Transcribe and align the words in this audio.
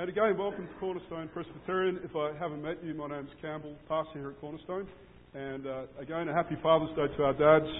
And 0.00 0.08
again, 0.08 0.38
welcome 0.38 0.66
to 0.66 0.74
Cornerstone 0.80 1.28
Presbyterian. 1.28 2.00
If 2.02 2.16
I 2.16 2.32
haven't 2.40 2.62
met 2.62 2.82
you, 2.82 2.94
my 2.94 3.06
name's 3.06 3.28
Campbell, 3.42 3.76
pastor 3.86 4.18
here 4.18 4.30
at 4.30 4.40
Cornerstone. 4.40 4.88
And 5.34 5.66
uh, 5.66 5.82
again, 6.00 6.26
a 6.26 6.32
happy 6.32 6.56
Father's 6.62 6.88
Day 6.96 7.14
to 7.18 7.22
our 7.22 7.34
dads. 7.34 7.70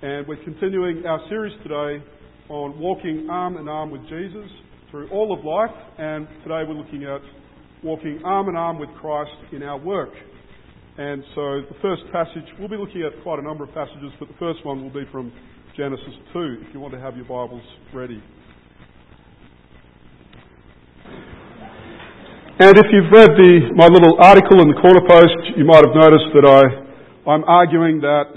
And 0.00 0.26
we're 0.26 0.42
continuing 0.44 1.04
our 1.04 1.20
series 1.28 1.52
today 1.62 2.02
on 2.48 2.80
walking 2.80 3.28
arm 3.30 3.58
in 3.58 3.68
arm 3.68 3.90
with 3.90 4.00
Jesus 4.08 4.48
through 4.90 5.10
all 5.10 5.30
of 5.30 5.44
life. 5.44 5.76
And 5.98 6.26
today 6.42 6.64
we're 6.66 6.72
looking 6.72 7.04
at 7.04 7.20
walking 7.84 8.22
arm 8.24 8.48
in 8.48 8.56
arm 8.56 8.78
with 8.78 8.88
Christ 8.98 9.52
in 9.52 9.62
our 9.62 9.78
work. 9.78 10.14
And 10.96 11.22
so 11.34 11.68
the 11.68 11.76
first 11.82 12.00
passage, 12.10 12.48
we'll 12.58 12.70
be 12.70 12.78
looking 12.78 13.02
at 13.02 13.22
quite 13.22 13.40
a 13.40 13.42
number 13.42 13.64
of 13.64 13.74
passages, 13.74 14.10
but 14.18 14.28
the 14.28 14.38
first 14.38 14.64
one 14.64 14.82
will 14.82 15.04
be 15.04 15.04
from 15.12 15.30
Genesis 15.76 16.16
2, 16.32 16.64
if 16.66 16.72
you 16.72 16.80
want 16.80 16.94
to 16.94 17.00
have 17.00 17.14
your 17.14 17.26
Bibles 17.26 17.62
ready. 17.92 18.22
And 22.60 22.76
if 22.76 22.86
you've 22.90 23.12
read 23.12 23.38
the, 23.38 23.70
my 23.78 23.86
little 23.86 24.18
article 24.18 24.58
in 24.58 24.66
the 24.66 24.74
corner 24.82 24.98
post, 25.06 25.54
you 25.54 25.62
might 25.62 25.86
have 25.86 25.94
noticed 25.94 26.26
that 26.34 26.42
I, 26.42 27.30
I'm 27.30 27.44
arguing 27.44 28.00
that 28.00 28.34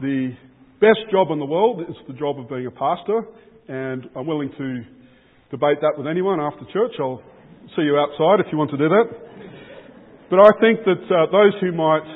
the 0.00 0.32
best 0.80 1.04
job 1.12 1.28
in 1.30 1.38
the 1.38 1.44
world 1.44 1.82
is 1.82 1.94
the 2.08 2.14
job 2.14 2.40
of 2.40 2.48
being 2.48 2.64
a 2.64 2.70
pastor, 2.70 3.28
and 3.68 4.08
I'm 4.16 4.26
willing 4.26 4.48
to 4.56 4.80
debate 5.50 5.84
that 5.84 5.98
with 5.98 6.06
anyone 6.06 6.40
after 6.40 6.64
church. 6.72 6.92
I'll 6.98 7.20
see 7.76 7.84
you 7.84 8.00
outside 8.00 8.40
if 8.40 8.46
you 8.50 8.56
want 8.56 8.70
to 8.70 8.78
do 8.78 8.88
that. 8.88 9.04
But 10.30 10.40
I 10.40 10.48
think 10.56 10.80
that 10.88 11.04
uh, 11.12 11.28
those 11.28 11.60
who 11.60 11.76
might 11.76 12.08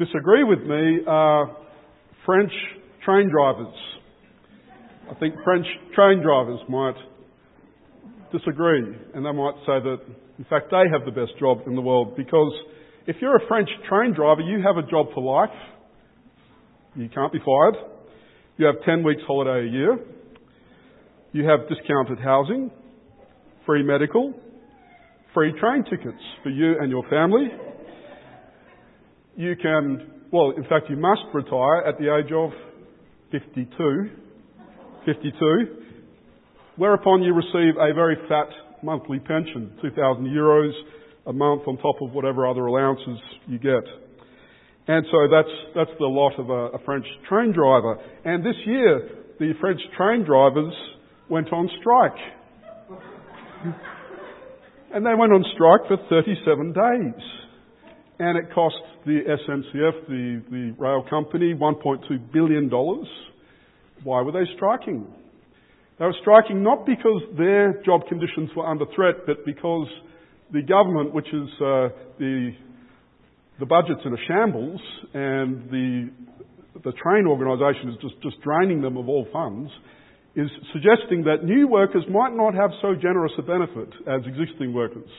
disagree 0.00 0.44
with 0.44 0.64
me 0.64 1.04
are 1.06 1.54
French 2.24 2.52
train 3.04 3.28
drivers. 3.28 3.76
I 5.10 5.14
think 5.20 5.34
French 5.44 5.66
train 5.94 6.22
drivers 6.22 6.60
might 6.70 6.96
disagree, 8.32 8.96
and 9.14 9.24
they 9.24 9.32
might 9.32 9.54
say 9.66 9.80
that, 9.82 9.98
in 10.38 10.44
fact, 10.48 10.70
they 10.70 10.84
have 10.92 11.04
the 11.04 11.12
best 11.12 11.38
job 11.38 11.62
in 11.66 11.74
the 11.74 11.80
world 11.80 12.16
because 12.16 12.52
if 13.06 13.16
you're 13.20 13.36
a 13.36 13.46
French 13.48 13.68
train 13.88 14.14
driver, 14.14 14.42
you 14.42 14.62
have 14.62 14.76
a 14.76 14.88
job 14.88 15.06
for 15.14 15.22
life. 15.22 15.56
You 16.94 17.08
can't 17.08 17.32
be 17.32 17.38
fired. 17.38 17.76
You 18.56 18.66
have 18.66 18.76
10 18.84 19.02
weeks 19.02 19.22
holiday 19.26 19.68
a 19.68 19.70
year. 19.70 19.98
You 21.32 21.48
have 21.48 21.68
discounted 21.68 22.18
housing, 22.22 22.70
free 23.64 23.82
medical, 23.82 24.34
free 25.32 25.52
train 25.60 25.84
tickets 25.84 26.22
for 26.42 26.50
you 26.50 26.76
and 26.80 26.90
your 26.90 27.08
family. 27.08 27.48
You 29.36 29.54
can, 29.56 30.10
well, 30.32 30.52
in 30.56 30.64
fact, 30.64 30.90
you 30.90 30.96
must 30.96 31.22
retire 31.32 31.84
at 31.86 31.98
the 31.98 32.14
age 32.14 32.32
of 32.32 32.50
52. 33.30 34.10
52 35.06 35.79
whereupon 36.80 37.22
you 37.22 37.34
receive 37.34 37.76
a 37.76 37.92
very 37.92 38.16
fat 38.26 38.48
monthly 38.82 39.18
pension, 39.18 39.70
2,000 39.82 40.24
euros 40.24 40.72
a 41.26 41.32
month 41.32 41.60
on 41.66 41.76
top 41.76 41.96
of 42.00 42.10
whatever 42.12 42.46
other 42.46 42.64
allowances 42.64 43.18
you 43.46 43.58
get. 43.58 43.84
And 44.88 45.04
so 45.12 45.28
that's, 45.30 45.54
that's 45.76 45.90
the 45.98 46.06
lot 46.06 46.38
of 46.38 46.48
a, 46.48 46.76
a 46.76 46.78
French 46.86 47.04
train 47.28 47.52
driver. 47.52 47.98
And 48.24 48.42
this 48.42 48.56
year, 48.64 49.10
the 49.38 49.52
French 49.60 49.78
train 49.98 50.24
drivers 50.24 50.72
went 51.28 51.52
on 51.52 51.68
strike. 51.80 52.18
and 54.94 55.04
they 55.04 55.14
went 55.14 55.34
on 55.34 55.44
strike 55.52 55.86
for 55.86 55.98
37 56.08 56.72
days. 56.72 57.22
And 58.20 58.38
it 58.38 58.54
cost 58.54 58.76
the 59.04 59.20
SNCF, 59.28 60.08
the, 60.08 60.42
the 60.50 60.74
rail 60.78 61.04
company, 61.10 61.52
$1.2 61.52 62.32
billion. 62.32 62.70
Why 64.02 64.22
were 64.22 64.32
they 64.32 64.50
striking? 64.56 65.06
They 66.00 66.06
were 66.06 66.16
striking 66.22 66.62
not 66.62 66.86
because 66.86 67.20
their 67.36 67.82
job 67.84 68.08
conditions 68.08 68.48
were 68.56 68.66
under 68.66 68.86
threat, 68.96 69.26
but 69.26 69.44
because 69.44 69.86
the 70.50 70.62
government, 70.62 71.12
which 71.12 71.28
is 71.28 71.48
uh, 71.60 71.88
the 72.18 72.52
the 73.60 73.66
budget's 73.66 74.00
in 74.06 74.14
a 74.14 74.22
shambles, 74.26 74.80
and 75.12 75.68
the 75.70 76.10
the 76.84 76.92
train 76.92 77.26
organisation 77.26 77.90
is 77.90 77.96
just, 78.00 78.14
just 78.22 78.40
draining 78.40 78.80
them 78.80 78.96
of 78.96 79.10
all 79.10 79.26
funds, 79.30 79.70
is 80.34 80.48
suggesting 80.72 81.24
that 81.24 81.44
new 81.44 81.68
workers 81.68 82.04
might 82.08 82.32
not 82.32 82.54
have 82.54 82.70
so 82.80 82.94
generous 82.94 83.32
a 83.36 83.42
benefit 83.42 83.92
as 84.08 84.22
existing 84.24 84.72
workers. 84.72 85.10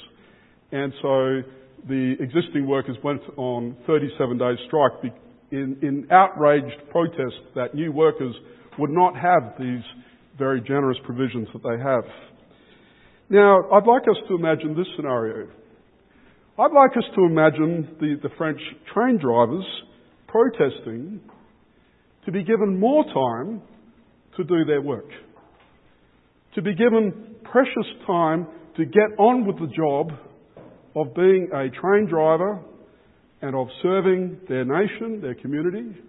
And 0.72 0.92
so 1.04 1.42
the 1.88 2.16
existing 2.20 2.66
workers 2.66 2.98
went 3.04 3.22
on 3.38 3.78
37 3.86 4.38
days 4.40 4.58
strike 4.66 5.14
in, 5.52 5.78
in 5.84 6.08
outraged 6.10 6.90
protest 6.90 7.38
that 7.54 7.76
new 7.76 7.92
workers 7.92 8.34
would 8.80 8.90
not 8.90 9.14
have 9.16 9.54
these 9.60 9.84
very 10.42 10.60
generous 10.60 10.98
provisions 11.06 11.48
that 11.54 11.62
they 11.62 11.78
have. 11.78 12.04
Now, 13.30 13.70
I'd 13.72 13.86
like 13.86 14.02
us 14.10 14.18
to 14.28 14.34
imagine 14.34 14.76
this 14.76 14.88
scenario. 14.96 15.48
I'd 16.58 16.74
like 16.74 16.98
us 16.98 17.04
to 17.16 17.26
imagine 17.26 17.96
the, 18.00 18.16
the 18.24 18.30
French 18.40 18.60
train 18.92 19.20
drivers 19.20 19.64
protesting 20.28 21.22
to 22.26 22.32
be 22.32 22.44
given 22.44 22.80
more 22.80 23.04
time 23.04 23.62
to 24.38 24.44
do 24.44 24.66
their 24.66 24.82
work, 24.82 25.10
to 26.56 26.62
be 26.64 26.74
given 26.74 27.36
precious 27.44 27.90
time 28.08 28.48
to 28.78 28.86
get 28.86 29.20
on 29.20 29.46
with 29.46 29.60
the 29.60 29.72
job 29.76 30.10
of 30.96 31.14
being 31.14 31.50
a 31.54 31.70
train 31.70 32.08
driver 32.10 32.60
and 33.44 33.56
of 33.56 33.68
serving 33.84 34.40
their 34.50 34.66
nation, 34.66 35.22
their 35.22 35.36
community, 35.36 36.02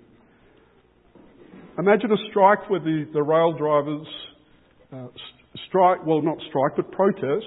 Imagine 1.78 2.12
a 2.12 2.30
strike 2.30 2.68
where 2.68 2.80
the, 2.80 3.06
the 3.12 3.22
rail 3.22 3.52
drivers 3.56 4.06
uh, 4.92 5.06
strike, 5.68 6.04
well, 6.04 6.20
not 6.20 6.36
strike, 6.48 6.76
but 6.76 6.90
protest, 6.92 7.46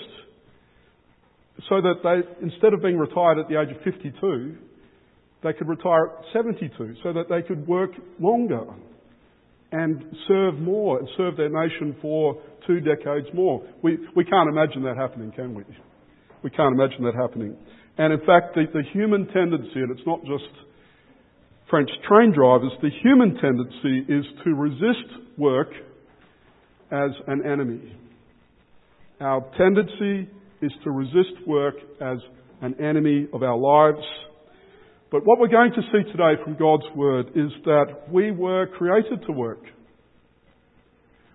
so 1.70 1.80
that 1.82 1.96
they, 2.04 2.46
instead 2.46 2.74
of 2.74 2.82
being 2.82 2.98
retired 2.98 3.38
at 3.38 3.48
the 3.48 3.60
age 3.60 3.70
of 3.70 3.82
52, 3.84 4.56
they 5.44 5.54
could 5.54 5.68
retire 5.68 6.08
at 6.08 6.26
72, 6.34 6.96
so 7.04 7.14
that 7.14 7.30
they 7.30 7.44
could 7.44 7.68
work 7.68 7.92
longer 8.20 8.66
and 9.72 10.04
serve 10.28 10.56
more 10.56 11.00
and 11.00 11.08
serve 11.18 11.38
their 11.38 11.50
nation 11.50 11.96
for 12.02 12.42
two 12.66 12.80
decades 12.80 13.28
more. 13.34 13.64
We, 13.84 14.00
we 14.16 14.26
can't 14.26 14.50
imagine 14.50 14.82
that 14.84 14.98
happening, 14.98 15.32
can 15.36 15.54
we? 15.54 15.64
We 16.44 16.50
can't 16.50 16.74
imagine 16.74 17.04
that 17.04 17.14
happening. 17.14 17.56
And 17.98 18.12
in 18.12 18.20
fact, 18.20 18.56
the, 18.56 18.66
the 18.74 18.84
human 18.92 19.28
tendency, 19.28 19.76
and 19.76 19.92
it's 19.92 20.08
not 20.08 20.22
just 20.22 20.50
French 21.70 21.90
train 22.08 22.32
drivers, 22.32 22.72
the 22.82 22.92
human 23.02 23.36
tendency 23.36 24.06
is 24.08 24.26
to 24.44 24.54
resist 24.54 25.10
work 25.38 25.70
as 26.92 27.10
an 27.28 27.42
enemy. 27.44 27.98
Our 29.20 29.42
tendency 29.58 30.30
is 30.62 30.72
to 30.84 30.92
resist 30.92 31.48
work 31.48 31.76
as 32.00 32.20
an 32.62 32.76
enemy 32.80 33.28
of 33.34 33.42
our 33.42 33.58
lives. 33.58 34.06
But 35.12 35.26
what 35.26 35.40
we're 35.40 35.48
going 35.48 35.72
to 35.72 35.82
see 35.92 36.12
today 36.12 36.42
from 36.44 36.56
God's 36.56 36.86
Word 36.96 37.30
is 37.30 37.52
that 37.64 38.12
we 38.12 38.30
were 38.30 38.68
created 38.78 39.26
to 39.26 39.32
work. 39.32 39.64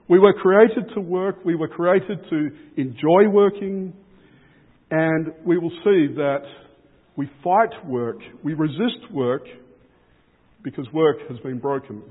We 0.08 0.20
were 0.20 0.34
created 0.34 0.92
to 0.94 1.00
work. 1.00 1.44
We 1.44 1.56
were 1.56 1.68
created 1.68 2.18
to 2.30 2.50
enjoy 2.76 3.28
working. 3.32 3.94
And 4.92 5.32
we 5.44 5.58
will 5.58 5.70
see 5.84 6.14
that 6.16 6.42
we 7.16 7.28
fight 7.42 7.84
work. 7.84 8.18
We 8.44 8.54
resist 8.54 9.10
work 9.12 9.42
because 10.62 10.86
work 10.92 11.18
has 11.28 11.38
been 11.40 11.58
broken 11.58 12.02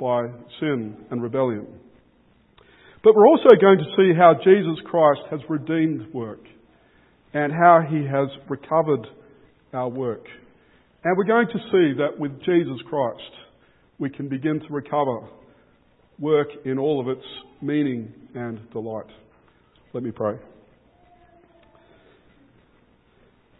by 0.00 0.22
sin 0.60 0.96
and 1.10 1.22
rebellion. 1.22 1.66
But 3.02 3.14
we're 3.14 3.28
also 3.28 3.50
going 3.60 3.78
to 3.78 3.84
see 3.96 4.12
how 4.16 4.34
Jesus 4.42 4.82
Christ 4.84 5.20
has 5.30 5.40
redeemed 5.48 6.12
work 6.12 6.40
and 7.34 7.52
how 7.52 7.80
he 7.88 8.04
has 8.04 8.28
recovered 8.48 9.06
our 9.72 9.88
work. 9.88 10.24
And 11.04 11.16
we're 11.16 11.24
going 11.24 11.46
to 11.48 11.58
see 11.70 11.98
that 11.98 12.18
with 12.18 12.32
Jesus 12.40 12.78
Christ, 12.88 13.30
we 13.98 14.10
can 14.10 14.28
begin 14.28 14.60
to 14.60 14.66
recover 14.70 15.28
work 16.18 16.48
in 16.64 16.78
all 16.78 17.00
of 17.00 17.08
its 17.08 17.24
meaning 17.60 18.12
and 18.34 18.70
delight. 18.72 19.06
Let 19.92 20.02
me 20.02 20.10
pray. 20.10 20.34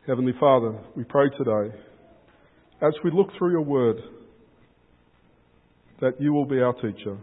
Heavenly 0.07 0.35
Father, 0.39 0.79
we 0.95 1.05
pray 1.05 1.27
today 1.37 1.77
as 2.83 2.93
we 3.03 3.11
look 3.11 3.29
through 3.39 3.53
your 3.53 3.63
word, 3.63 3.97
that 6.01 6.21
you 6.21 6.33
will 6.33 6.45
be 6.45 6.61
our 6.61 6.75
teacher. 6.75 7.17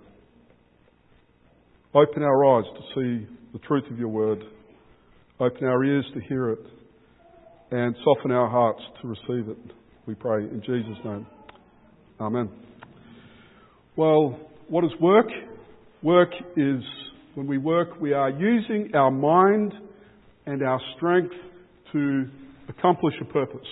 Open 1.93 2.23
our 2.23 2.57
eyes 2.57 2.65
to 2.75 2.81
see 2.95 3.27
the 3.53 3.59
truth 3.59 3.83
of 3.91 3.99
your 3.99 4.07
word. 4.07 4.39
Open 5.39 5.65
our 5.65 5.83
ears 5.83 6.05
to 6.15 6.21
hear 6.21 6.49
it. 6.49 6.59
And 7.71 7.95
soften 8.03 8.31
our 8.31 8.49
hearts 8.49 8.81
to 9.01 9.07
receive 9.07 9.49
it. 9.49 9.57
We 10.05 10.15
pray 10.15 10.43
in 10.43 10.61
Jesus' 10.65 11.03
name. 11.05 11.25
Amen. 12.19 12.49
Well, 13.95 14.39
what 14.69 14.83
is 14.83 14.91
work? 14.99 15.27
Work 16.01 16.29
is 16.57 16.83
when 17.35 17.47
we 17.47 17.57
work, 17.57 17.99
we 17.99 18.13
are 18.13 18.29
using 18.29 18.91
our 18.93 19.09
mind 19.09 19.73
and 20.45 20.61
our 20.61 20.79
strength 20.95 21.33
to 21.91 22.25
accomplish 22.69 23.15
a 23.21 23.25
purpose. 23.25 23.67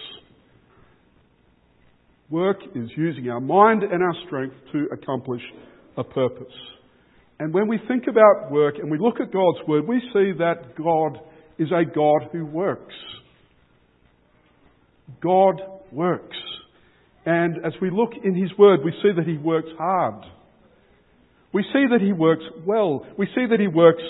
Work 2.31 2.61
is 2.75 2.89
using 2.95 3.29
our 3.29 3.41
mind 3.41 3.83
and 3.83 4.01
our 4.01 4.15
strength 4.25 4.55
to 4.71 4.87
accomplish 4.93 5.41
a 5.97 6.03
purpose. 6.03 6.53
And 7.39 7.53
when 7.53 7.67
we 7.67 7.77
think 7.89 8.05
about 8.07 8.51
work 8.51 8.75
and 8.77 8.89
we 8.89 8.97
look 8.97 9.19
at 9.19 9.33
God's 9.33 9.67
Word, 9.67 9.85
we 9.85 9.99
see 10.13 10.31
that 10.37 10.75
God 10.77 11.19
is 11.57 11.69
a 11.71 11.83
God 11.83 12.29
who 12.31 12.45
works. 12.45 12.93
God 15.21 15.61
works. 15.91 16.37
And 17.25 17.65
as 17.65 17.73
we 17.81 17.89
look 17.91 18.11
in 18.23 18.33
His 18.33 18.57
Word, 18.57 18.79
we 18.85 18.93
see 19.03 19.09
that 19.13 19.27
He 19.27 19.37
works 19.37 19.69
hard. 19.77 20.23
We 21.53 21.63
see 21.73 21.85
that 21.91 21.99
He 21.99 22.13
works 22.13 22.45
well. 22.65 23.05
We 23.17 23.25
see 23.35 23.45
that 23.49 23.59
He 23.59 23.67
works 23.67 24.03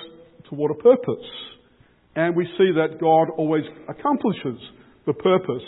toward 0.48 0.72
a 0.72 0.76
purpose. 0.76 1.26
And 2.16 2.36
we 2.36 2.46
see 2.58 2.72
that 2.76 3.00
God 3.00 3.34
always 3.36 3.64
accomplishes 3.90 4.62
the 5.08 5.14
purpose 5.14 5.64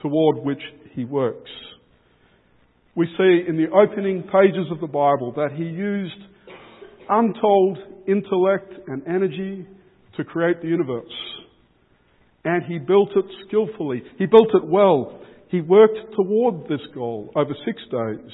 toward 0.00 0.44
which 0.44 0.62
He 0.94 1.04
works. 1.04 1.50
We 2.96 3.06
see 3.18 3.44
in 3.46 3.58
the 3.58 3.70
opening 3.70 4.22
pages 4.22 4.72
of 4.72 4.80
the 4.80 4.86
Bible 4.86 5.32
that 5.36 5.50
He 5.54 5.64
used 5.64 6.16
untold 7.08 7.78
intellect 8.08 8.72
and 8.86 9.06
energy 9.06 9.66
to 10.16 10.24
create 10.24 10.62
the 10.62 10.68
universe. 10.68 11.12
And 12.44 12.64
He 12.64 12.78
built 12.78 13.10
it 13.14 13.26
skillfully. 13.46 14.02
He 14.18 14.24
built 14.24 14.48
it 14.54 14.66
well. 14.66 15.20
He 15.50 15.60
worked 15.60 15.98
toward 16.16 16.64
this 16.68 16.80
goal 16.94 17.30
over 17.36 17.54
six 17.66 17.82
days. 17.90 18.32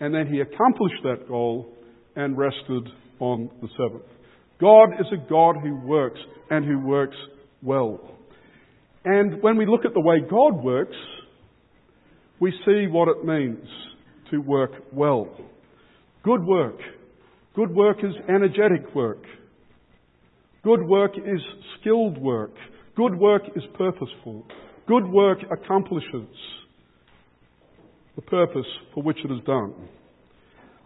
And 0.00 0.14
then 0.14 0.26
He 0.26 0.40
accomplished 0.40 1.02
that 1.04 1.26
goal 1.26 1.72
and 2.14 2.36
rested 2.36 2.88
on 3.20 3.48
the 3.62 3.68
seventh. 3.78 4.04
God 4.60 5.00
is 5.00 5.06
a 5.12 5.28
God 5.30 5.56
who 5.62 5.76
works 5.76 6.20
and 6.50 6.66
who 6.66 6.78
works 6.78 7.16
well. 7.62 8.00
And 9.06 9.42
when 9.42 9.56
we 9.56 9.64
look 9.64 9.86
at 9.86 9.94
the 9.94 10.00
way 10.00 10.20
God 10.20 10.62
works, 10.62 10.96
we 12.42 12.50
see 12.66 12.88
what 12.90 13.06
it 13.06 13.24
means 13.24 13.68
to 14.28 14.38
work 14.38 14.72
well. 14.92 15.28
Good 16.24 16.44
work. 16.44 16.74
Good 17.54 17.70
work 17.72 17.98
is 18.02 18.10
energetic 18.28 18.92
work. 18.96 19.22
Good 20.64 20.82
work 20.88 21.12
is 21.16 21.40
skilled 21.78 22.18
work. 22.18 22.50
Good 22.96 23.16
work 23.16 23.42
is 23.54 23.62
purposeful. 23.78 24.44
Good 24.88 25.06
work 25.06 25.38
accomplishes 25.52 26.26
the 28.16 28.22
purpose 28.22 28.66
for 28.92 29.04
which 29.04 29.18
it 29.24 29.30
is 29.30 29.40
done. 29.46 29.74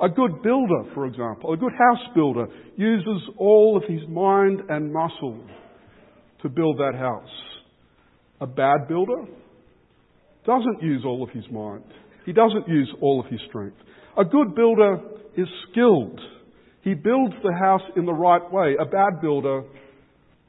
A 0.03 0.11
good 0.11 0.43
builder, 0.43 0.93
for 0.93 1.07
example, 1.07 1.55
a 1.55 1.57
good 1.57 1.73
house 1.73 2.07
builder 2.15 2.49
uses 2.77 3.31
all 3.39 3.79
of 3.79 3.85
his 3.89 4.07
mind 4.11 4.61
and 4.69 4.93
muscle 4.93 5.43
to 6.43 6.51
build 6.51 6.77
that 6.77 6.97
house. 6.99 7.33
A 8.43 8.47
bad 8.47 8.89
builder 8.89 9.25
doesn't 10.47 10.83
use 10.83 11.03
all 11.05 11.23
of 11.23 11.31
his 11.31 11.45
mind. 11.51 11.85
He 12.25 12.33
doesn't 12.33 12.69
use 12.69 12.93
all 13.01 13.21
of 13.21 13.27
his 13.27 13.41
strength. 13.49 13.77
A 14.17 14.25
good 14.25 14.55
builder 14.55 15.01
is 15.37 15.47
skilled. 15.71 16.21
He 16.83 16.95
builds 16.95 17.35
the 17.43 17.53
house 17.53 17.83
in 17.97 18.07
the 18.07 18.15
right 18.15 18.51
way. 18.53 18.77
A 18.81 18.85
bad 18.85 19.21
builder 19.21 19.65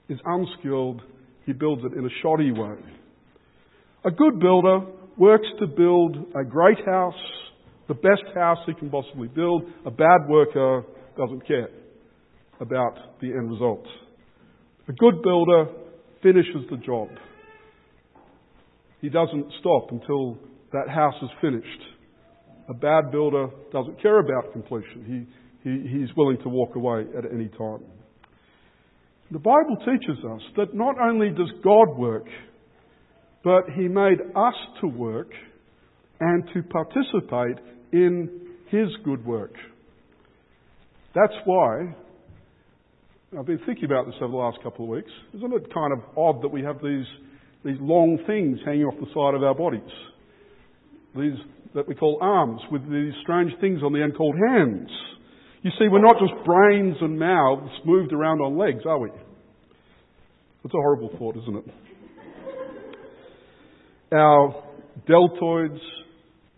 is 0.08 0.20
unskilled. 0.24 1.02
He 1.46 1.54
builds 1.54 1.84
it 1.84 1.98
in 1.98 2.06
a 2.06 2.10
shoddy 2.22 2.52
way. 2.52 2.78
A 4.06 4.12
good 4.12 4.40
builder 4.40 4.86
works 5.18 5.48
to 5.60 5.68
build 5.68 6.16
a 6.36 6.44
great 6.44 6.86
house 6.86 7.16
the 7.88 7.94
best 7.94 8.24
house 8.36 8.58
he 8.66 8.74
can 8.74 8.90
possibly 8.90 9.28
build. 9.28 9.64
A 9.86 9.92
bad 9.92 10.28
worker 10.28 10.84
doesn't 11.18 11.48
care 11.48 11.70
about 12.60 13.20
the 13.22 13.28
end 13.28 13.50
result. 13.50 13.86
A 14.88 14.94
good 14.94 15.22
builder 15.22 15.68
finishes 16.22 16.70
the 16.70 16.78
job. 16.78 17.08
He 19.02 19.10
doesn't 19.10 19.52
stop 19.60 19.92
until 19.92 20.38
that 20.74 20.90
house 20.90 21.16
is 21.22 21.30
finished. 21.42 21.84
A 22.70 22.74
bad 22.74 23.12
builder 23.12 23.48
doesn't 23.72 24.02
care 24.02 24.20
about 24.20 24.52
completion. 24.52 25.28
He, 25.64 25.70
he, 25.70 26.00
he's 26.00 26.10
willing 26.18 26.38
to 26.44 26.50
walk 26.50 26.76
away 26.76 27.06
at 27.18 27.32
any 27.32 27.48
time. 27.50 27.84
The 29.32 29.40
Bible 29.40 29.78
teaches 29.78 30.24
us 30.24 30.42
that 30.56 30.74
not 30.74 30.96
only 31.00 31.30
does 31.30 31.52
God 31.64 31.98
work, 31.98 32.26
but 33.44 33.64
He 33.76 33.88
made 33.88 34.20
us 34.36 34.56
to 34.82 34.88
work 34.88 35.30
and 36.20 36.44
to 36.54 36.64
participate 36.64 37.64
in 37.92 38.30
His 38.70 38.88
good 39.04 39.26
work. 39.26 39.54
That's 41.14 41.34
why 41.46 41.96
I've 43.38 43.46
been 43.46 43.60
thinking 43.66 43.86
about 43.86 44.06
this 44.06 44.16
over 44.22 44.32
the 44.32 44.38
last 44.38 44.60
couple 44.64 44.86
of 44.86 44.90
weeks. 44.90 45.12
Isn't 45.36 45.54
it 45.54 45.74
kind 45.74 45.92
of 45.92 46.00
odd 46.18 46.42
that 46.42 46.48
we 46.48 46.62
have 46.64 46.78
these, 46.82 47.06
these 47.68 47.78
long 47.82 48.18
things 48.26 48.60
hanging 48.66 48.86
off 48.86 48.96
the 49.00 49.12
side 49.14 49.36
of 49.36 49.44
our 49.44 49.54
bodies? 49.54 49.92
These 51.16 51.38
that 51.76 51.88
we 51.88 51.94
call 51.94 52.18
arms 52.22 52.62
with 52.72 52.82
these 52.90 53.14
strange 53.22 53.52
things 53.60 53.84
on 53.84 53.92
the 53.94 54.02
end 54.02 54.16
called 54.16 54.36
hands. 54.50 54.90
You 55.62 55.72
see, 55.78 55.88
we're 55.90 56.02
not 56.02 56.16
just 56.18 56.34
brains 56.46 56.96
and 57.02 57.20
mouths 57.20 57.70
moved 57.86 58.14
around 58.14 58.40
on 58.40 58.58
legs, 58.58 58.84
are 58.88 58.98
we? 58.98 59.10
It's 59.10 60.74
a 60.74 60.78
horrible 60.78 61.12
thought, 61.20 61.36
isn't 61.38 61.58
it? 61.58 61.66
Our 64.14 64.64
deltoids, 65.08 65.80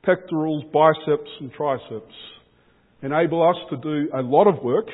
pectorals, 0.03 0.63
biceps, 0.71 1.29
and 1.39 1.51
triceps 1.51 2.13
enable 3.01 3.47
us 3.47 3.57
to 3.71 3.77
do 3.77 4.09
a 4.15 4.21
lot 4.21 4.47
of 4.47 4.63
work, 4.63 4.87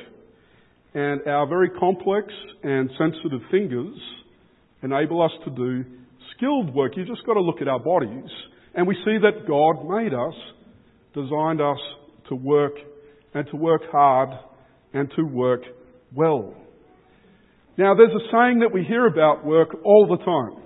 and 0.94 1.28
our 1.28 1.46
very 1.46 1.70
complex 1.70 2.28
and 2.64 2.90
sensitive 2.98 3.42
fingers 3.52 3.96
enable 4.82 5.22
us 5.22 5.32
to 5.44 5.52
do 5.52 5.86
skilled 6.38 6.74
work. 6.74 6.94
You've 6.96 7.08
just 7.08 7.26
got 7.26 7.34
to 7.34 7.42
look 7.42 7.62
at 7.62 7.68
our 7.68 7.80
bodies, 7.80 8.30
and 8.74 8.88
we 8.88 8.96
see 9.06 9.18
that 9.22 9.48
God 9.48 9.88
made 9.90 10.14
us, 10.14 10.34
designed 11.14 11.62
us 11.62 11.80
to 12.30 12.36
work, 12.36 12.74
and 13.34 13.48
to 13.52 13.58
work 13.58 13.82
hard, 13.92 14.30
and 14.94 15.12
to 15.16 15.24
work 15.24 15.62
well. 16.14 16.54
Now, 17.78 17.94
there's 17.96 18.12
a 18.12 18.32
saying 18.32 18.60
that 18.60 18.74
we 18.74 18.84
hear 18.84 19.06
about 19.06 19.46
work 19.46 19.70
all 19.84 20.08
the 20.10 20.24
time. 20.24 20.64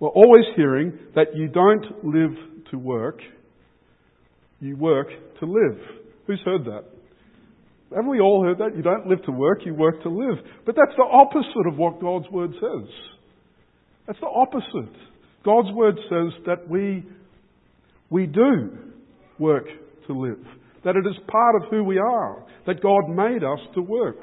We're 0.00 0.08
always 0.08 0.44
hearing 0.56 0.98
that 1.14 1.34
you 1.34 1.48
don't 1.48 2.04
live 2.04 2.36
to 2.70 2.78
work, 2.78 3.20
you 4.60 4.76
work 4.76 5.08
to 5.40 5.46
live. 5.46 5.80
Who's 6.26 6.40
heard 6.44 6.64
that? 6.64 6.84
Haven't 7.90 8.10
we 8.10 8.20
all 8.20 8.42
heard 8.42 8.58
that? 8.58 8.76
You 8.76 8.82
don't 8.82 9.06
live 9.06 9.22
to 9.24 9.32
work, 9.32 9.60
you 9.64 9.74
work 9.74 10.02
to 10.02 10.08
live. 10.08 10.44
But 10.66 10.74
that's 10.74 10.96
the 10.96 11.04
opposite 11.04 11.68
of 11.70 11.78
what 11.78 12.00
God's 12.00 12.28
Word 12.30 12.52
says. 12.54 12.88
That's 14.06 14.20
the 14.20 14.26
opposite. 14.26 14.94
God's 15.44 15.72
Word 15.72 15.96
says 16.08 16.32
that 16.46 16.68
we, 16.68 17.04
we 18.10 18.26
do 18.26 18.70
work 19.38 19.66
to 20.06 20.12
live. 20.12 20.44
That 20.84 20.96
it 20.96 21.06
is 21.06 21.16
part 21.28 21.56
of 21.56 21.70
who 21.70 21.84
we 21.84 21.98
are. 21.98 22.44
That 22.66 22.82
God 22.82 23.08
made 23.08 23.42
us 23.42 23.60
to 23.74 23.82
work. 23.82 24.18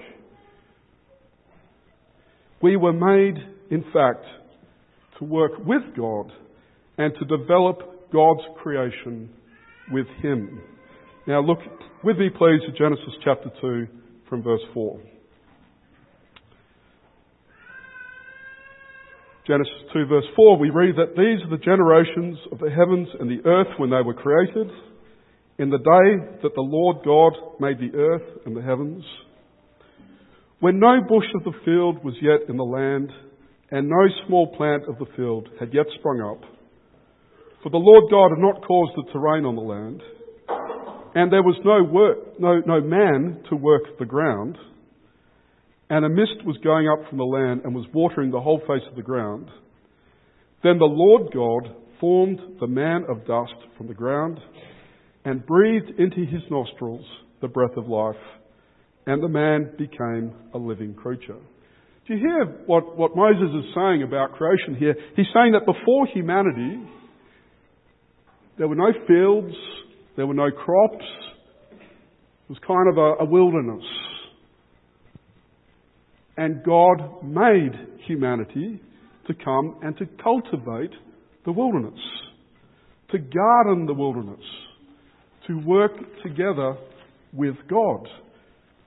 We 2.61 2.75
were 2.75 2.93
made, 2.93 3.37
in 3.71 3.83
fact, 3.91 4.23
to 5.17 5.25
work 5.25 5.53
with 5.65 5.81
God 5.97 6.31
and 6.97 7.13
to 7.19 7.37
develop 7.37 8.11
God's 8.11 8.41
creation 8.61 9.29
with 9.91 10.07
Him. 10.21 10.61
Now 11.27 11.41
look 11.41 11.59
with 12.03 12.17
me, 12.17 12.29
please, 12.29 12.61
at 12.67 12.75
Genesis 12.75 13.13
chapter 13.23 13.49
2 13.61 13.87
from 14.29 14.43
verse 14.43 14.61
4. 14.73 14.99
Genesis 19.47 19.73
2 19.91 20.05
verse 20.05 20.25
4, 20.35 20.57
we 20.59 20.69
read 20.69 20.95
that 20.97 21.17
these 21.17 21.41
are 21.43 21.49
the 21.49 21.63
generations 21.63 22.37
of 22.51 22.59
the 22.59 22.69
heavens 22.69 23.07
and 23.19 23.27
the 23.27 23.41
earth 23.49 23.73
when 23.77 23.89
they 23.89 24.01
were 24.05 24.13
created, 24.13 24.69
in 25.57 25.71
the 25.71 25.79
day 25.79 26.39
that 26.43 26.53
the 26.53 26.61
Lord 26.61 26.97
God 27.03 27.33
made 27.59 27.79
the 27.79 27.97
earth 27.97 28.45
and 28.45 28.55
the 28.55 28.61
heavens, 28.61 29.03
when 30.59 30.79
no 30.79 31.01
bush 31.01 31.25
of 31.33 31.43
the 31.43 31.57
field 31.65 32.03
was 32.03 32.13
yet 32.21 32.49
in 32.49 32.57
the 32.57 32.63
land, 32.63 33.09
and 33.71 33.89
no 33.89 34.05
small 34.27 34.55
plant 34.55 34.83
of 34.87 34.99
the 34.99 35.11
field 35.15 35.49
had 35.59 35.73
yet 35.73 35.87
sprung 35.97 36.21
up, 36.21 36.47
for 37.63 37.71
the 37.71 37.77
Lord 37.77 38.11
God 38.11 38.29
had 38.29 38.45
not 38.45 38.61
caused 38.63 38.93
it 38.95 39.11
to 39.11 39.19
rain 39.19 39.45
on 39.45 39.55
the 39.55 39.61
land, 39.61 40.03
and 41.15 41.33
there 41.33 41.41
was 41.41 41.57
no 41.65 41.83
work, 41.83 42.39
no, 42.39 42.61
no 42.67 42.79
man 42.79 43.43
to 43.49 43.55
work 43.55 43.97
the 43.97 44.05
ground, 44.05 44.55
and 45.91 46.05
a 46.05 46.09
mist 46.09 46.45
was 46.45 46.55
going 46.63 46.87
up 46.87 47.09
from 47.09 47.17
the 47.17 47.25
land 47.25 47.61
and 47.65 47.75
was 47.75 47.85
watering 47.93 48.31
the 48.31 48.39
whole 48.39 48.59
face 48.59 48.87
of 48.89 48.95
the 48.95 49.01
ground. 49.01 49.49
Then 50.63 50.77
the 50.77 50.85
Lord 50.85 51.33
God 51.33 51.75
formed 51.99 52.39
the 52.61 52.67
man 52.67 53.03
of 53.09 53.27
dust 53.27 53.59
from 53.77 53.87
the 53.87 53.93
ground 53.93 54.39
and 55.25 55.45
breathed 55.45 55.99
into 55.99 56.21
his 56.21 56.43
nostrils 56.49 57.05
the 57.41 57.49
breath 57.49 57.75
of 57.75 57.89
life, 57.89 58.15
and 59.05 59.21
the 59.21 59.27
man 59.27 59.73
became 59.77 60.33
a 60.53 60.57
living 60.57 60.93
creature. 60.93 61.35
Do 62.07 62.13
you 62.13 62.19
hear 62.19 62.45
what, 62.67 62.97
what 62.97 63.13
Moses 63.13 63.49
is 63.53 63.75
saying 63.75 64.03
about 64.03 64.31
creation 64.31 64.75
here? 64.79 64.95
He's 65.17 65.27
saying 65.33 65.51
that 65.51 65.65
before 65.65 66.07
humanity, 66.13 66.87
there 68.57 68.69
were 68.69 68.75
no 68.75 68.93
fields, 69.07 69.53
there 70.15 70.25
were 70.25 70.33
no 70.33 70.51
crops. 70.51 71.05
It 71.69 72.49
was 72.49 72.59
kind 72.65 72.87
of 72.89 72.97
a, 72.97 73.25
a 73.25 73.29
wilderness. 73.29 73.83
And 76.41 76.63
God 76.63 77.23
made 77.23 77.73
humanity 78.07 78.81
to 79.27 79.33
come 79.45 79.75
and 79.83 79.95
to 79.97 80.07
cultivate 80.23 80.89
the 81.45 81.51
wilderness, 81.51 81.99
to 83.11 83.19
garden 83.19 83.85
the 83.85 83.93
wilderness, 83.93 84.43
to 85.45 85.59
work 85.59 85.91
together 86.23 86.77
with 87.31 87.53
God. 87.69 88.07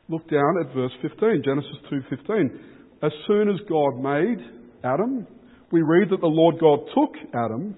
Look 0.09 0.29
down 0.29 0.65
at 0.65 0.75
verse 0.75 0.91
15, 1.01 1.43
Genesis 1.45 1.77
2:15. 1.89 2.59
as 3.03 3.13
soon 3.29 3.49
as 3.49 3.61
God 3.69 4.01
made 4.03 4.41
Adam, 4.83 5.25
we 5.71 5.83
read 5.83 6.09
that 6.11 6.21
the 6.21 6.27
Lord 6.27 6.59
God 6.59 6.81
took 6.93 7.17
Adam 7.33 7.77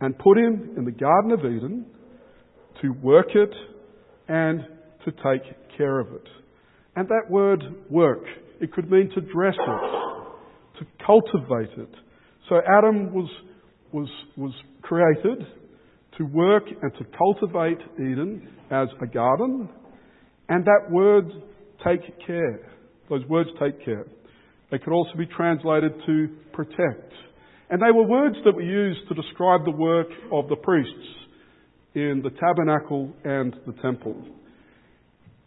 and 0.00 0.16
put 0.16 0.38
him 0.38 0.74
in 0.76 0.84
the 0.84 0.92
Garden 0.92 1.32
of 1.32 1.40
Eden 1.40 1.86
to 2.80 2.92
work 3.02 3.34
it 3.34 3.52
and 4.28 4.64
to 5.04 5.10
take 5.10 5.42
care 5.76 5.98
of 5.98 6.12
it. 6.12 6.28
And 6.94 7.08
that 7.08 7.28
word 7.28 7.64
work, 7.90 8.24
it 8.62 8.72
could 8.72 8.90
mean 8.90 9.10
to 9.14 9.20
dress 9.20 9.56
it, 9.58 10.78
to 10.78 10.86
cultivate 11.04 11.76
it. 11.76 11.94
So 12.48 12.60
Adam 12.78 13.12
was, 13.12 13.28
was, 13.92 14.08
was 14.36 14.54
created 14.80 15.46
to 16.18 16.24
work 16.24 16.64
and 16.68 16.92
to 16.94 17.04
cultivate 17.18 17.78
Eden 17.96 18.48
as 18.70 18.88
a 19.02 19.06
garden. 19.06 19.68
And 20.48 20.64
that 20.64 20.90
word 20.90 21.24
take 21.84 22.02
care, 22.24 22.70
those 23.10 23.26
words 23.26 23.50
take 23.60 23.84
care. 23.84 24.06
They 24.70 24.78
could 24.78 24.92
also 24.92 25.12
be 25.18 25.26
translated 25.26 25.92
to 26.06 26.28
protect. 26.52 27.12
And 27.68 27.82
they 27.82 27.90
were 27.90 28.06
words 28.06 28.36
that 28.44 28.54
were 28.54 28.62
used 28.62 29.00
to 29.08 29.14
describe 29.14 29.64
the 29.64 29.72
work 29.72 30.08
of 30.30 30.48
the 30.48 30.56
priests 30.56 31.08
in 31.94 32.22
the 32.22 32.30
tabernacle 32.30 33.12
and 33.24 33.56
the 33.66 33.72
temple. 33.82 34.22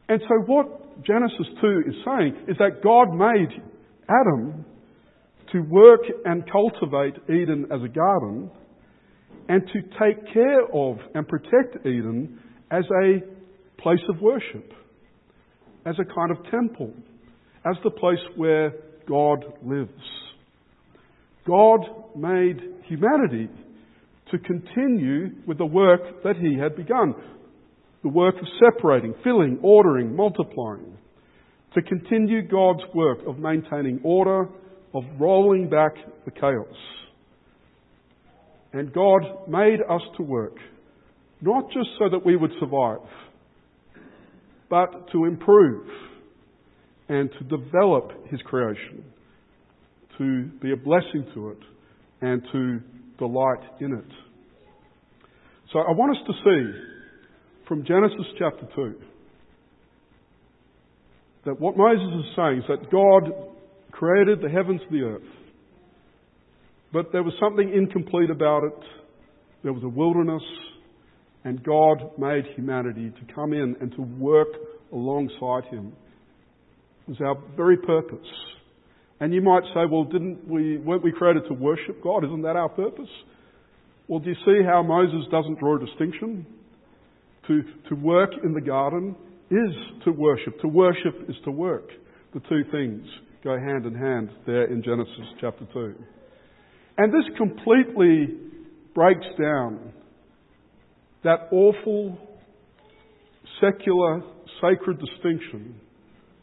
And 0.07 0.21
so 0.27 0.35
what 0.45 1.03
Genesis 1.03 1.47
2 1.61 1.83
is 1.87 1.95
saying 2.05 2.35
is 2.47 2.57
that 2.59 2.83
God 2.83 3.13
made 3.13 3.49
Adam 4.07 4.65
to 5.51 5.61
work 5.69 6.01
and 6.25 6.43
cultivate 6.51 7.15
Eden 7.29 7.67
as 7.71 7.81
a 7.83 7.87
garden 7.87 8.51
and 9.47 9.61
to 9.67 9.81
take 9.99 10.33
care 10.33 10.63
of 10.73 10.97
and 11.13 11.27
protect 11.27 11.85
Eden 11.85 12.39
as 12.71 12.83
a 13.03 13.19
place 13.81 13.99
of 14.09 14.21
worship, 14.21 14.71
as 15.85 15.95
a 15.99 16.13
kind 16.13 16.31
of 16.31 16.37
temple, 16.49 16.91
as 17.65 17.75
the 17.83 17.91
place 17.91 18.19
where 18.35 18.73
God 19.07 19.45
lives. 19.63 19.91
God 21.47 21.79
made 22.15 22.59
humanity 22.87 23.49
to 24.31 24.39
continue 24.39 25.29
with 25.45 25.59
the 25.59 25.65
work 25.65 26.23
that 26.23 26.35
He 26.37 26.57
had 26.59 26.75
begun 26.75 27.13
the 28.05 28.09
work 28.09 28.35
of 28.35 28.45
separating, 28.63 29.15
filling, 29.23 29.57
ordering, 29.63 30.15
multiplying, 30.15 30.95
to 31.73 31.81
continue 31.81 32.47
God's 32.47 32.83
work 32.93 33.17
of 33.25 33.39
maintaining 33.39 33.99
order, 34.03 34.47
of 34.93 35.03
rolling 35.19 35.71
back 35.71 35.95
the 36.23 36.29
chaos. 36.29 36.67
And 38.73 38.93
God 38.93 39.49
made 39.49 39.79
us 39.89 40.03
to 40.17 40.23
work, 40.23 40.53
not 41.41 41.65
just 41.73 41.89
so 41.97 42.07
that 42.11 42.23
we 42.23 42.35
would 42.35 42.51
survive, 42.59 42.99
but 44.69 45.11
to 45.11 45.25
improve 45.25 45.87
and 47.09 47.31
to 47.39 47.57
develop 47.57 48.11
His 48.29 48.39
creation, 48.41 49.03
to 50.19 50.43
be 50.61 50.73
a 50.73 50.77
blessing 50.77 51.25
to 51.33 51.49
it, 51.49 51.59
and 52.21 52.43
to 52.51 52.79
delight 53.17 53.63
in 53.79 53.93
it. 53.93 54.11
So 55.73 55.79
I 55.79 55.89
want 55.89 56.15
us 56.15 56.23
to 56.27 56.33
see 56.43 56.94
from 57.67 57.85
Genesis 57.85 58.25
chapter 58.37 58.67
2 58.75 58.95
that 61.45 61.59
what 61.59 61.77
Moses 61.77 62.25
is 62.25 62.35
saying 62.35 62.57
is 62.59 62.63
that 62.67 62.91
God 62.91 63.31
created 63.91 64.41
the 64.41 64.49
heavens 64.49 64.81
and 64.89 64.99
the 64.99 65.05
earth, 65.05 65.29
but 66.91 67.11
there 67.11 67.23
was 67.23 67.33
something 67.39 67.71
incomplete 67.71 68.29
about 68.29 68.63
it. 68.63 68.79
There 69.63 69.73
was 69.73 69.83
a 69.83 69.87
wilderness, 69.87 70.41
and 71.43 71.63
God 71.63 72.17
made 72.17 72.45
humanity 72.55 73.11
to 73.11 73.33
come 73.33 73.53
in 73.53 73.75
and 73.79 73.91
to 73.93 74.01
work 74.01 74.47
alongside 74.91 75.65
Him. 75.71 75.93
It 77.07 77.11
was 77.11 77.21
our 77.21 77.37
very 77.55 77.77
purpose. 77.77 78.27
And 79.19 79.33
you 79.33 79.41
might 79.41 79.63
say, 79.73 79.85
well, 79.89 80.03
didn't 80.03 80.47
we, 80.47 80.77
weren't 80.77 81.03
we 81.03 81.11
created 81.11 81.43
to 81.47 81.53
worship 81.53 82.03
God? 82.03 82.25
Isn't 82.25 82.41
that 82.41 82.55
our 82.55 82.69
purpose? 82.69 83.09
Well, 84.07 84.19
do 84.19 84.29
you 84.29 84.35
see 84.45 84.63
how 84.65 84.83
Moses 84.83 85.27
doesn't 85.31 85.59
draw 85.59 85.77
a 85.77 85.85
distinction? 85.85 86.45
To, 87.47 87.61
to 87.89 87.95
work 87.95 88.31
in 88.43 88.53
the 88.53 88.61
garden 88.61 89.15
is 89.51 89.75
to 90.05 90.11
worship. 90.11 90.59
To 90.61 90.67
worship 90.67 91.29
is 91.29 91.35
to 91.45 91.51
work. 91.51 91.89
The 92.33 92.39
two 92.41 92.63
things 92.71 93.05
go 93.43 93.57
hand 93.57 93.85
in 93.85 93.93
hand 93.93 94.29
there 94.45 94.65
in 94.65 94.81
Genesis 94.83 95.25
chapter 95.39 95.65
2. 95.71 95.95
And 96.97 97.13
this 97.13 97.37
completely 97.37 98.37
breaks 98.93 99.27
down 99.39 99.93
that 101.23 101.49
awful 101.51 102.17
secular 103.61 104.21
sacred 104.61 104.99
distinction 104.99 105.75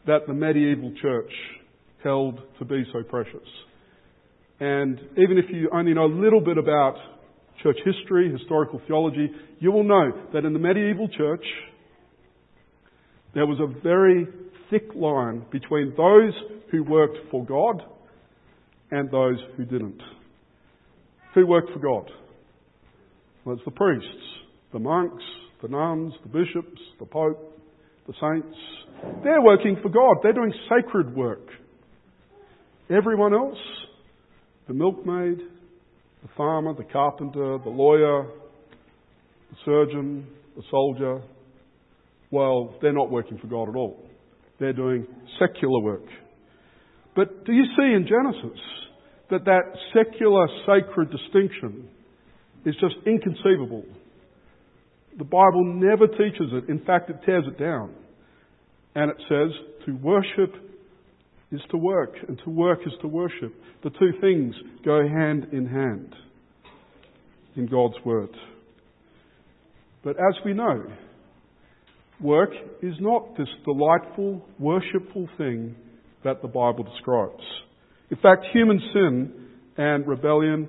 that 0.05 0.27
the 0.27 0.33
medieval 0.33 0.93
church 1.01 1.31
held 2.03 2.39
to 2.59 2.65
be 2.65 2.83
so 2.91 3.01
precious. 3.03 3.47
And 4.59 4.99
even 5.17 5.37
if 5.37 5.45
you 5.49 5.69
only 5.73 5.93
know 5.93 6.05
a 6.05 6.15
little 6.15 6.41
bit 6.41 6.57
about 6.57 6.95
church 7.63 7.77
history, 7.85 8.31
historical 8.31 8.81
theology, 8.85 9.31
you 9.59 9.71
will 9.71 9.83
know 9.83 10.11
that 10.33 10.45
in 10.45 10.53
the 10.53 10.59
medieval 10.59 11.07
church, 11.07 11.45
there 13.33 13.47
was 13.47 13.57
a 13.59 13.81
very 13.81 14.27
thick 14.69 14.93
line 14.95 15.45
between 15.51 15.93
those 15.97 16.33
who 16.71 16.83
worked 16.83 17.17
for 17.31 17.45
God 17.45 17.81
and 18.91 19.09
those 19.09 19.37
who 19.57 19.65
didn't. 19.65 20.01
Who 21.33 21.47
worked 21.47 21.71
for 21.71 21.79
God? 21.79 22.11
Well, 23.45 23.55
it's 23.55 23.65
the 23.65 23.71
priests, 23.71 24.07
the 24.71 24.79
monks, 24.79 25.23
the 25.61 25.67
nuns, 25.69 26.13
the 26.23 26.29
bishops, 26.29 26.81
the 26.99 27.05
pope, 27.05 27.59
the 28.07 28.13
saints. 28.21 28.57
They're 29.23 29.41
working 29.41 29.77
for 29.81 29.89
God. 29.89 30.17
They're 30.21 30.33
doing 30.33 30.53
sacred 30.69 31.15
work. 31.15 31.47
Everyone 32.89 33.33
else, 33.33 33.57
the 34.67 34.73
milkmaid, 34.73 35.39
the 36.23 36.29
farmer, 36.35 36.73
the 36.73 36.85
carpenter, 36.85 37.59
the 37.63 37.69
lawyer, 37.69 38.25
the 39.51 39.57
surgeon, 39.65 40.25
the 40.55 40.63
soldier, 40.71 41.21
well, 42.31 42.75
they're 42.81 42.93
not 42.93 43.11
working 43.11 43.37
for 43.37 43.47
God 43.47 43.69
at 43.69 43.75
all. 43.75 44.03
They're 44.59 44.73
doing 44.73 45.05
secular 45.39 45.81
work. 45.81 46.05
But 47.15 47.45
do 47.45 47.51
you 47.51 47.65
see 47.77 47.93
in 47.93 48.07
Genesis 48.07 48.59
that 49.29 49.45
that 49.45 49.61
secular 49.93 50.47
sacred 50.65 51.11
distinction 51.11 51.89
is 52.65 52.73
just 52.75 52.95
inconceivable? 53.05 53.83
The 55.17 55.25
Bible 55.25 55.63
never 55.75 56.07
teaches 56.07 56.49
it. 56.53 56.69
In 56.69 56.83
fact, 56.85 57.09
it 57.09 57.17
tears 57.25 57.43
it 57.47 57.59
down. 57.59 57.93
And 58.95 59.11
it 59.11 59.17
says 59.29 59.51
to 59.85 59.91
worship 59.97 60.72
is 61.53 61.61
to 61.69 61.77
work, 61.77 62.15
and 62.27 62.39
to 62.43 62.49
work 62.49 62.79
is 62.85 62.93
to 63.01 63.07
worship. 63.07 63.53
The 63.83 63.91
two 63.91 64.11
things 64.19 64.55
go 64.83 65.07
hand 65.07 65.47
in 65.53 65.67
hand 65.67 66.15
in 67.55 67.67
God's 67.67 67.95
Word. 68.03 68.35
But 70.03 70.17
as 70.17 70.35
we 70.43 70.53
know, 70.53 70.83
work 72.19 72.49
is 72.81 72.95
not 72.99 73.37
this 73.37 73.47
delightful, 73.63 74.43
worshipful 74.59 75.29
thing 75.37 75.75
that 76.23 76.41
the 76.41 76.47
Bible 76.47 76.83
describes. 76.83 77.43
In 78.09 78.17
fact, 78.17 78.45
human 78.51 78.81
sin 78.91 79.49
and 79.77 80.07
rebellion 80.07 80.67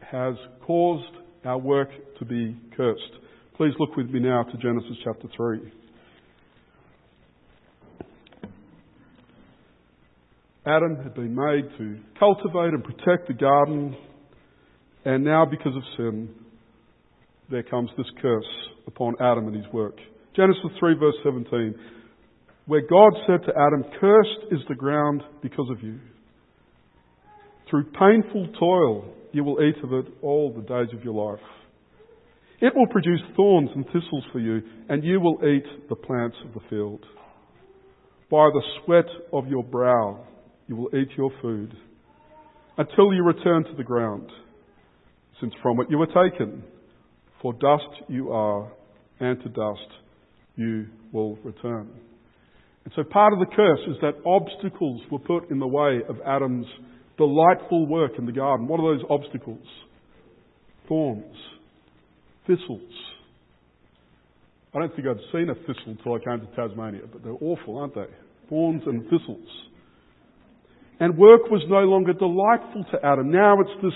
has 0.00 0.34
caused 0.66 1.16
our 1.44 1.58
work 1.58 1.88
to 2.18 2.24
be 2.24 2.56
cursed. 2.76 3.00
Please 3.56 3.72
look 3.78 3.96
with 3.96 4.10
me 4.10 4.20
now 4.20 4.42
to 4.42 4.56
Genesis 4.58 4.96
chapter 5.04 5.28
3. 5.36 5.79
Adam 10.66 10.96
had 11.02 11.14
been 11.14 11.34
made 11.34 11.64
to 11.78 11.98
cultivate 12.18 12.74
and 12.74 12.84
protect 12.84 13.28
the 13.28 13.34
garden, 13.34 13.96
and 15.06 15.24
now 15.24 15.46
because 15.46 15.74
of 15.74 15.82
sin, 15.96 16.28
there 17.50 17.62
comes 17.62 17.88
this 17.96 18.06
curse 18.20 18.44
upon 18.86 19.14
Adam 19.20 19.46
and 19.46 19.56
his 19.56 19.72
work. 19.72 19.96
Genesis 20.36 20.70
3, 20.78 20.94
verse 20.98 21.14
17, 21.24 21.74
where 22.66 22.82
God 22.82 23.12
said 23.26 23.40
to 23.46 23.52
Adam, 23.56 23.84
Cursed 23.98 24.52
is 24.52 24.60
the 24.68 24.74
ground 24.74 25.22
because 25.42 25.68
of 25.70 25.82
you. 25.82 25.98
Through 27.70 27.84
painful 27.92 28.48
toil 28.58 29.14
you 29.32 29.44
will 29.44 29.62
eat 29.62 29.82
of 29.82 29.94
it 29.94 30.12
all 30.20 30.52
the 30.52 30.62
days 30.62 30.94
of 30.94 31.02
your 31.02 31.14
life. 31.14 31.44
It 32.60 32.74
will 32.76 32.88
produce 32.88 33.22
thorns 33.34 33.70
and 33.74 33.86
thistles 33.86 34.24
for 34.30 34.40
you, 34.40 34.60
and 34.90 35.02
you 35.02 35.20
will 35.20 35.38
eat 35.42 35.88
the 35.88 35.96
plants 35.96 36.36
of 36.44 36.52
the 36.52 36.68
field. 36.68 37.02
By 38.30 38.50
the 38.52 38.62
sweat 38.84 39.06
of 39.32 39.48
your 39.48 39.64
brow 39.64 40.26
you 40.70 40.76
will 40.76 40.88
eat 40.96 41.08
your 41.18 41.32
food 41.42 41.76
until 42.78 43.12
you 43.12 43.24
return 43.24 43.64
to 43.64 43.74
the 43.76 43.82
ground, 43.82 44.30
since 45.40 45.52
from 45.60 45.80
it 45.80 45.88
you 45.90 45.98
were 45.98 46.06
taken. 46.06 46.62
For 47.42 47.52
dust 47.54 48.04
you 48.08 48.30
are, 48.30 48.70
and 49.18 49.42
to 49.42 49.48
dust 49.48 49.90
you 50.54 50.86
will 51.12 51.34
return. 51.42 51.90
And 52.84 52.92
so 52.94 53.02
part 53.02 53.32
of 53.32 53.40
the 53.40 53.46
curse 53.54 53.80
is 53.88 53.96
that 54.00 54.24
obstacles 54.24 55.02
were 55.10 55.18
put 55.18 55.50
in 55.50 55.58
the 55.58 55.66
way 55.66 56.02
of 56.08 56.16
Adam's 56.24 56.66
delightful 57.18 57.86
work 57.86 58.12
in 58.16 58.24
the 58.24 58.32
garden. 58.32 58.68
What 58.68 58.78
are 58.78 58.96
those 58.96 59.04
obstacles? 59.10 59.66
Thorns, 60.88 61.36
thistles. 62.46 62.92
I 64.72 64.78
don't 64.78 64.94
think 64.94 65.08
I'd 65.08 65.16
seen 65.32 65.50
a 65.50 65.54
thistle 65.54 65.96
until 65.98 66.14
I 66.14 66.18
came 66.18 66.46
to 66.46 66.54
Tasmania, 66.54 67.02
but 67.10 67.24
they're 67.24 67.32
awful, 67.40 67.78
aren't 67.78 67.96
they? 67.96 68.06
Thorns 68.48 68.82
and 68.86 69.02
thistles. 69.10 69.48
And 71.00 71.16
work 71.16 71.50
was 71.50 71.62
no 71.68 71.80
longer 71.80 72.12
delightful 72.12 72.84
to 72.92 72.98
Adam. 73.04 73.30
Now 73.30 73.56
it's 73.60 73.82
this 73.82 73.92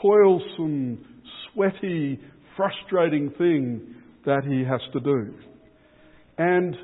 toilsome, 0.00 1.04
sweaty, 1.52 2.18
frustrating 2.56 3.30
thing 3.36 3.94
that 4.24 4.42
he 4.44 4.64
has 4.64 4.80
to 4.94 5.00
do. 5.00 5.34
And 6.38 6.74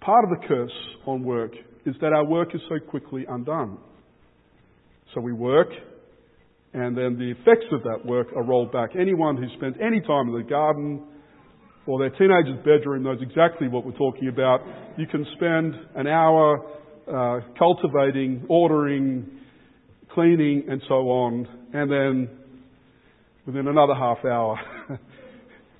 part 0.00 0.24
of 0.24 0.30
the 0.30 0.46
curse 0.46 0.70
on 1.06 1.24
work 1.24 1.52
is 1.86 1.94
that 2.00 2.12
our 2.12 2.24
work 2.24 2.54
is 2.54 2.60
so 2.68 2.78
quickly 2.78 3.24
undone. 3.28 3.78
So 5.14 5.22
we 5.22 5.32
work, 5.32 5.68
and 6.74 6.96
then 6.96 7.18
the 7.18 7.30
effects 7.30 7.66
of 7.72 7.82
that 7.84 8.04
work 8.04 8.28
are 8.36 8.44
rolled 8.44 8.72
back. 8.72 8.90
Anyone 8.98 9.38
who 9.38 9.46
spent 9.56 9.76
any 9.80 10.00
time 10.00 10.28
in 10.28 10.34
the 10.34 10.46
garden 10.48 11.02
or 11.86 11.98
their 11.98 12.10
teenager's 12.10 12.58
bedroom 12.58 13.04
knows 13.04 13.18
exactly 13.22 13.68
what 13.68 13.86
we're 13.86 13.96
talking 13.96 14.28
about. 14.28 14.60
You 14.98 15.06
can 15.06 15.26
spend 15.36 15.74
an 15.96 16.06
hour 16.06 16.58
uh, 17.12 17.40
cultivating, 17.58 18.46
ordering, 18.48 19.26
cleaning, 20.12 20.64
and 20.68 20.80
so 20.88 20.94
on, 20.94 21.46
and 21.72 21.90
then 21.90 22.28
within 23.46 23.68
another 23.68 23.94
half 23.94 24.24
hour, 24.24 24.58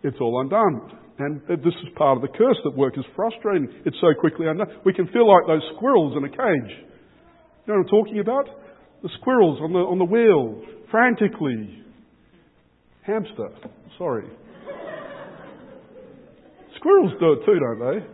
it's 0.03 0.17
all 0.21 0.41
undone. 0.41 0.93
And 1.19 1.41
this 1.49 1.75
is 1.83 1.89
part 1.97 2.17
of 2.17 2.23
the 2.23 2.29
curse 2.29 2.57
that 2.63 2.77
work 2.77 2.97
is 2.97 3.05
frustrating. 3.17 3.69
It's 3.85 3.97
so 4.01 4.15
quickly 4.19 4.47
undone. 4.47 4.69
We 4.85 4.93
can 4.93 5.09
feel 5.09 5.27
like 5.27 5.49
those 5.49 5.63
squirrels 5.77 6.17
in 6.17 6.23
a 6.25 6.29
cage. 6.29 6.39
You 7.67 7.67
know 7.67 7.75
what 7.75 7.81
I'm 7.81 7.89
talking 7.89 8.21
about? 8.21 8.49
The 9.03 9.09
squirrels 9.21 9.59
on 9.61 9.73
the, 9.73 9.81
on 9.81 9.99
the 9.99 10.05
wheel, 10.05 10.63
frantically. 10.91 11.83
Hamster, 13.03 13.49
sorry. 13.99 14.25
Squirrels 16.77 17.13
do 17.19 17.33
it 17.33 17.45
too, 17.45 17.59
don't 17.59 17.81
they? 17.81 18.07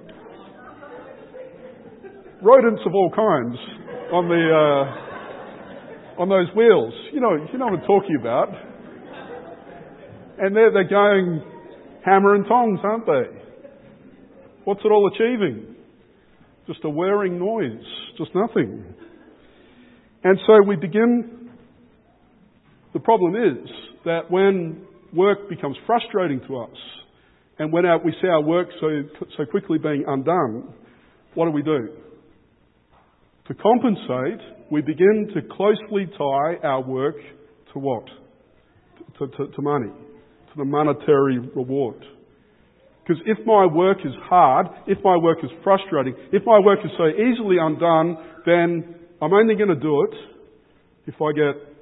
Rodents 2.44 2.82
of 2.84 2.94
all 2.94 3.08
kinds 3.08 3.56
on 4.12 4.28
the 4.28 4.44
uh, 4.52 6.20
on 6.20 6.28
those 6.28 6.54
wheels. 6.54 6.92
You 7.10 7.20
know, 7.20 7.32
you 7.50 7.58
know 7.58 7.64
what 7.64 7.80
I'm 7.80 7.86
talking 7.86 8.18
about. 8.20 8.48
And 10.38 10.54
they're 10.54 10.70
they're 10.70 10.88
going 10.88 11.42
hammer 12.04 12.34
and 12.34 12.44
tongs, 12.46 12.80
aren't 12.84 13.06
they? 13.06 13.40
What's 14.64 14.80
it 14.84 14.88
all 14.88 15.10
achieving? 15.14 15.74
Just 16.66 16.80
a 16.84 16.90
whirring 16.90 17.38
noise, 17.38 17.86
just 18.18 18.30
nothing. 18.34 18.84
And 20.22 20.38
so 20.46 20.60
we 20.68 20.76
begin. 20.76 21.50
The 22.92 23.00
problem 23.00 23.36
is 23.36 23.70
that 24.04 24.30
when 24.30 24.86
work 25.14 25.48
becomes 25.48 25.78
frustrating 25.86 26.40
to 26.46 26.58
us, 26.58 26.76
and 27.58 27.72
when 27.72 27.86
our, 27.86 28.04
we 28.04 28.14
see 28.20 28.28
our 28.28 28.42
work 28.42 28.68
so, 28.80 28.86
so 29.38 29.46
quickly 29.46 29.78
being 29.78 30.04
undone, 30.06 30.74
what 31.34 31.46
do 31.46 31.50
we 31.50 31.62
do? 31.62 31.88
To 33.48 33.54
compensate, 33.54 34.40
we 34.70 34.80
begin 34.80 35.30
to 35.34 35.42
closely 35.54 36.06
tie 36.16 36.56
our 36.66 36.82
work 36.82 37.16
to 37.72 37.78
what? 37.78 38.04
To, 39.18 39.26
to, 39.26 39.52
to 39.52 39.62
money, 39.62 39.90
to 39.90 40.56
the 40.56 40.64
monetary 40.64 41.38
reward. 41.38 42.02
Because 43.02 43.22
if 43.26 43.44
my 43.46 43.66
work 43.66 43.98
is 44.02 44.12
hard, 44.22 44.66
if 44.86 44.98
my 45.04 45.16
work 45.18 45.38
is 45.42 45.50
frustrating, 45.62 46.14
if 46.32 46.42
my 46.46 46.58
work 46.58 46.78
is 46.84 46.90
so 46.96 47.06
easily 47.08 47.56
undone, 47.60 48.16
then 48.46 48.94
I'm 49.20 49.32
only 49.32 49.56
going 49.56 49.68
to 49.68 49.74
do 49.74 50.04
it 50.04 50.16
if 51.06 51.14
I 51.20 51.32
get 51.32 51.74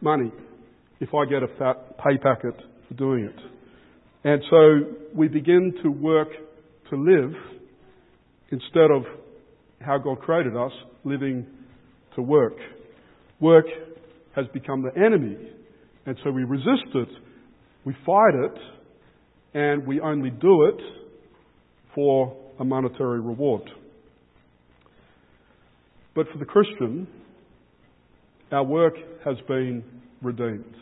money, 0.00 0.32
if 1.00 1.10
I 1.12 1.26
get 1.26 1.42
a 1.42 1.48
fat 1.58 1.98
pay 1.98 2.16
packet 2.16 2.54
for 2.88 2.94
doing 2.94 3.24
it. 3.24 3.38
And 4.24 4.42
so 4.48 4.94
we 5.14 5.28
begin 5.28 5.74
to 5.82 5.90
work 5.90 6.28
to 6.88 6.96
live 6.96 7.34
instead 8.50 8.90
of 8.90 9.02
how 9.84 9.98
God 9.98 10.20
created 10.20 10.56
us, 10.56 10.72
living 11.04 11.46
to 12.16 12.22
work. 12.22 12.54
Work 13.40 13.66
has 14.34 14.46
become 14.52 14.82
the 14.82 14.98
enemy, 14.98 15.36
and 16.06 16.16
so 16.24 16.30
we 16.30 16.44
resist 16.44 16.94
it, 16.94 17.08
we 17.84 17.94
fight 18.06 18.34
it, 18.34 18.58
and 19.54 19.86
we 19.86 20.00
only 20.00 20.30
do 20.30 20.64
it 20.64 20.80
for 21.94 22.36
a 22.58 22.64
monetary 22.64 23.20
reward. 23.20 23.68
But 26.14 26.26
for 26.32 26.38
the 26.38 26.44
Christian, 26.44 27.06
our 28.50 28.64
work 28.64 28.94
has 29.24 29.36
been 29.48 29.82
redeemed. 30.20 30.74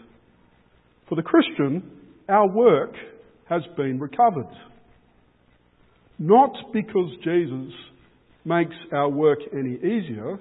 For 1.08 1.14
the 1.14 1.22
Christian, 1.22 1.90
our 2.28 2.48
work 2.48 2.92
has 3.48 3.62
been 3.76 3.98
recovered. 3.98 4.50
Not 6.18 6.52
because 6.72 7.10
Jesus 7.24 7.72
makes 8.44 8.74
our 8.92 9.08
work 9.08 9.38
any 9.52 9.74
easier, 9.74 10.38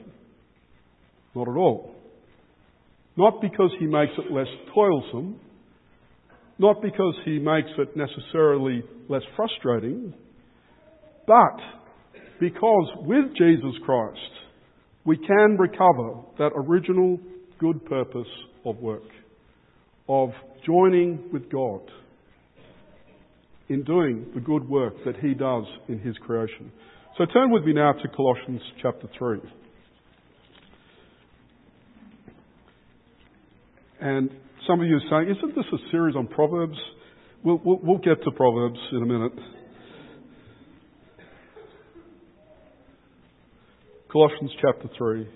not 1.35 1.47
at 1.47 1.55
all. 1.55 1.95
Not 3.17 3.41
because 3.41 3.71
he 3.79 3.85
makes 3.85 4.13
it 4.17 4.31
less 4.31 4.47
toilsome, 4.73 5.39
not 6.57 6.81
because 6.81 7.15
he 7.25 7.39
makes 7.39 7.69
it 7.77 7.95
necessarily 7.95 8.83
less 9.07 9.23
frustrating, 9.35 10.13
but 11.27 11.57
because 12.39 12.89
with 13.05 13.35
Jesus 13.37 13.75
Christ 13.85 14.19
we 15.05 15.17
can 15.17 15.57
recover 15.57 16.21
that 16.37 16.51
original 16.55 17.19
good 17.59 17.85
purpose 17.85 18.27
of 18.65 18.77
work, 18.77 19.03
of 20.07 20.29
joining 20.65 21.29
with 21.31 21.49
God 21.51 21.81
in 23.69 23.83
doing 23.83 24.25
the 24.33 24.41
good 24.41 24.67
work 24.67 24.93
that 25.05 25.17
He 25.17 25.33
does 25.33 25.65
in 25.87 25.99
His 25.99 26.17
creation. 26.17 26.71
So 27.17 27.25
turn 27.25 27.51
with 27.51 27.65
me 27.65 27.73
now 27.73 27.91
to 27.91 28.07
Colossians 28.07 28.61
chapter 28.81 29.07
3. 29.17 29.39
And 34.01 34.29
some 34.65 34.79
of 34.79 34.87
you 34.87 34.95
are 34.95 35.09
saying, 35.09 35.35
isn't 35.35 35.55
this 35.55 35.65
a 35.73 35.91
series 35.91 36.15
on 36.15 36.27
Proverbs? 36.27 36.77
We'll, 37.43 37.59
we'll, 37.63 37.79
we'll 37.83 37.97
get 37.97 38.23
to 38.23 38.31
Proverbs 38.31 38.79
in 38.93 39.03
a 39.03 39.05
minute. 39.05 39.33
Colossians 44.11 44.51
chapter 44.61 44.89
3, 44.97 45.27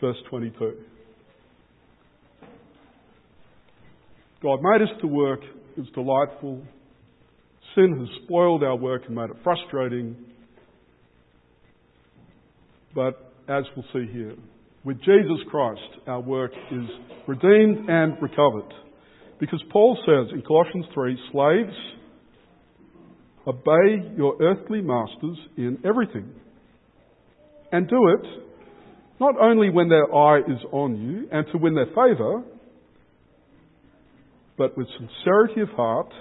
verse 0.00 0.16
22. 0.28 0.74
God 4.42 4.58
made 4.62 4.82
us 4.82 5.00
to 5.00 5.06
work 5.06 5.40
is 5.76 5.86
delightful. 5.94 6.62
Sin 7.76 7.98
has 8.00 8.24
spoiled 8.24 8.64
our 8.64 8.74
work 8.74 9.02
and 9.06 9.14
made 9.14 9.30
it 9.30 9.36
frustrating. 9.44 10.16
But 12.94 13.32
as 13.48 13.64
we'll 13.76 13.84
see 13.92 14.10
here, 14.10 14.34
with 14.82 14.98
Jesus 15.00 15.38
Christ, 15.50 15.80
our 16.06 16.20
work 16.20 16.52
is 16.72 16.88
redeemed 17.28 17.88
and 17.88 18.20
recovered. 18.22 18.72
Because 19.38 19.62
Paul 19.70 19.98
says 20.06 20.32
in 20.32 20.42
Colossians 20.42 20.86
3 20.94 21.18
slaves, 21.30 21.76
obey 23.46 24.14
your 24.16 24.36
earthly 24.40 24.80
masters 24.80 25.36
in 25.58 25.78
everything. 25.84 26.32
And 27.72 27.88
do 27.88 28.08
it 28.08 28.42
not 29.20 29.34
only 29.38 29.68
when 29.70 29.88
their 29.88 30.14
eye 30.14 30.38
is 30.38 30.64
on 30.72 30.96
you 31.00 31.28
and 31.30 31.46
to 31.52 31.58
win 31.58 31.74
their 31.74 31.86
favour, 31.86 32.42
but 34.56 34.76
with 34.78 34.86
sincerity 34.98 35.60
of 35.60 35.68
heart 35.76 36.12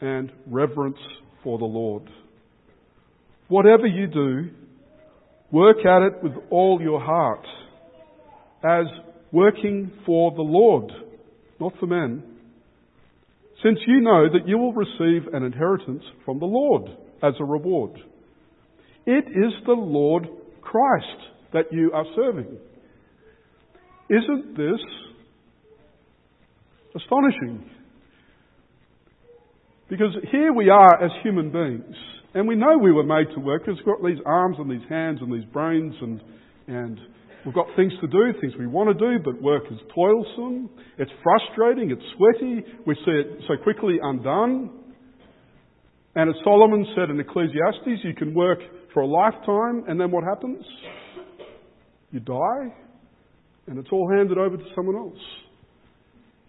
and 0.00 0.30
reverence 0.46 0.98
for 1.42 1.58
the 1.58 1.64
Lord. 1.64 2.02
Whatever 3.48 3.86
you 3.86 4.06
do, 4.06 4.50
work 5.50 5.78
at 5.84 6.02
it 6.02 6.22
with 6.22 6.32
all 6.50 6.80
your 6.80 7.00
heart, 7.00 7.46
as 8.64 8.86
working 9.32 9.92
for 10.06 10.30
the 10.32 10.42
Lord, 10.42 10.90
not 11.60 11.74
for 11.78 11.86
men, 11.86 12.22
since 13.62 13.78
you 13.86 14.00
know 14.00 14.28
that 14.32 14.46
you 14.46 14.58
will 14.58 14.72
receive 14.72 15.32
an 15.32 15.42
inheritance 15.42 16.02
from 16.24 16.38
the 16.38 16.46
Lord 16.46 16.82
as 17.22 17.34
a 17.40 17.44
reward. 17.44 17.92
It 19.06 19.26
is 19.26 19.52
the 19.66 19.72
Lord 19.72 20.28
Christ 20.60 21.28
that 21.52 21.72
you 21.72 21.92
are 21.92 22.04
serving. 22.14 22.58
Isn't 24.10 24.56
this 24.56 24.80
astonishing. 26.94 27.68
Because 29.88 30.16
here 30.32 30.52
we 30.52 30.70
are 30.70 31.04
as 31.04 31.10
human 31.22 31.52
beings, 31.52 31.94
and 32.32 32.48
we 32.48 32.56
know 32.56 32.78
we 32.78 32.90
were 32.90 33.04
made 33.04 33.26
to 33.34 33.40
work 33.40 33.64
because 33.64 33.78
we've 33.84 33.94
got 33.94 34.04
these 34.04 34.22
arms 34.24 34.56
and 34.58 34.70
these 34.70 34.88
hands 34.88 35.18
and 35.20 35.32
these 35.32 35.48
brains, 35.52 35.94
and, 36.00 36.22
and 36.66 36.98
we've 37.44 37.54
got 37.54 37.66
things 37.76 37.92
to 38.00 38.06
do, 38.06 38.32
things 38.40 38.54
we 38.58 38.66
want 38.66 38.96
to 38.96 39.18
do, 39.18 39.22
but 39.22 39.40
work 39.42 39.64
is 39.70 39.78
toilsome, 39.94 40.70
it's 40.96 41.10
frustrating, 41.22 41.90
it's 41.90 42.02
sweaty, 42.16 42.64
we 42.86 42.94
see 43.04 43.12
it 43.12 43.40
so 43.46 43.62
quickly 43.62 43.98
undone. 44.02 44.70
And 46.16 46.30
as 46.30 46.36
Solomon 46.44 46.86
said 46.96 47.10
in 47.10 47.20
Ecclesiastes, 47.20 48.04
you 48.04 48.14
can 48.14 48.34
work 48.34 48.60
for 48.94 49.00
a 49.00 49.06
lifetime, 49.06 49.84
and 49.86 50.00
then 50.00 50.10
what 50.10 50.24
happens? 50.24 50.64
You 52.10 52.20
die, 52.20 52.74
and 53.66 53.78
it's 53.78 53.88
all 53.92 54.08
handed 54.16 54.38
over 54.38 54.56
to 54.56 54.64
someone 54.74 54.96
else. 54.96 55.20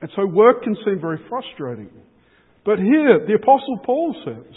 And 0.02 0.10
so 0.16 0.26
work 0.26 0.64
can 0.64 0.76
seem 0.86 1.02
very 1.02 1.20
frustrating. 1.28 1.90
But 2.66 2.80
here, 2.80 3.26
the 3.28 3.36
Apostle 3.36 3.80
Paul 3.86 4.16
says 4.26 4.56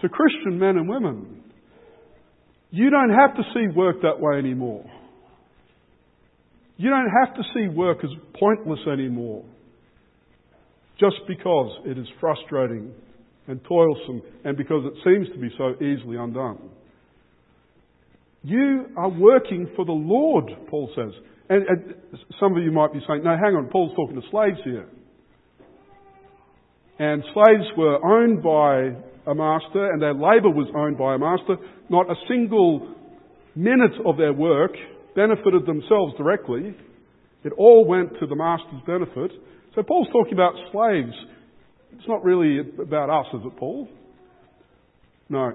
to 0.00 0.08
Christian 0.08 0.58
men 0.58 0.76
and 0.76 0.88
women, 0.88 1.42
You 2.70 2.90
don't 2.90 3.10
have 3.10 3.34
to 3.36 3.42
see 3.52 3.66
work 3.74 4.02
that 4.02 4.20
way 4.20 4.38
anymore. 4.38 4.84
You 6.76 6.90
don't 6.90 7.10
have 7.24 7.34
to 7.34 7.42
see 7.54 7.68
work 7.68 7.98
as 8.04 8.10
pointless 8.38 8.80
anymore 8.90 9.44
just 10.98 11.16
because 11.26 11.70
it 11.84 11.98
is 11.98 12.06
frustrating 12.20 12.92
and 13.48 13.60
toilsome 13.64 14.22
and 14.44 14.56
because 14.56 14.84
it 14.84 14.94
seems 15.04 15.28
to 15.34 15.40
be 15.40 15.50
so 15.58 15.74
easily 15.84 16.16
undone. 16.16 16.70
You 18.44 18.86
are 18.96 19.08
working 19.08 19.68
for 19.76 19.84
the 19.84 19.92
Lord, 19.92 20.44
Paul 20.68 20.90
says. 20.94 21.12
And, 21.48 21.66
and, 21.68 21.94
some 22.40 22.56
of 22.56 22.62
you 22.62 22.70
might 22.72 22.92
be 22.92 23.00
saying, 23.06 23.22
no, 23.24 23.30
hang 23.30 23.54
on, 23.54 23.68
Paul's 23.70 23.94
talking 23.96 24.20
to 24.20 24.26
slaves 24.30 24.58
here. 24.64 24.88
And 27.02 27.24
slaves 27.34 27.66
were 27.76 27.98
owned 27.98 28.44
by 28.44 28.94
a 29.28 29.34
master 29.34 29.90
and 29.90 30.00
their 30.00 30.14
labour 30.14 30.50
was 30.54 30.70
owned 30.72 30.96
by 30.96 31.16
a 31.16 31.18
master. 31.18 31.56
Not 31.90 32.08
a 32.08 32.14
single 32.28 32.94
minute 33.56 33.98
of 34.06 34.16
their 34.18 34.32
work 34.32 34.70
benefited 35.16 35.66
themselves 35.66 36.14
directly. 36.16 36.76
It 37.42 37.52
all 37.58 37.84
went 37.84 38.10
to 38.20 38.26
the 38.28 38.36
master's 38.36 38.82
benefit. 38.86 39.32
So 39.74 39.82
Paul's 39.82 40.06
talking 40.12 40.34
about 40.34 40.54
slaves. 40.70 41.12
It's 41.98 42.06
not 42.06 42.22
really 42.22 42.60
about 42.60 43.10
us, 43.10 43.26
is 43.34 43.40
it, 43.46 43.56
Paul? 43.56 43.88
No. 45.28 45.54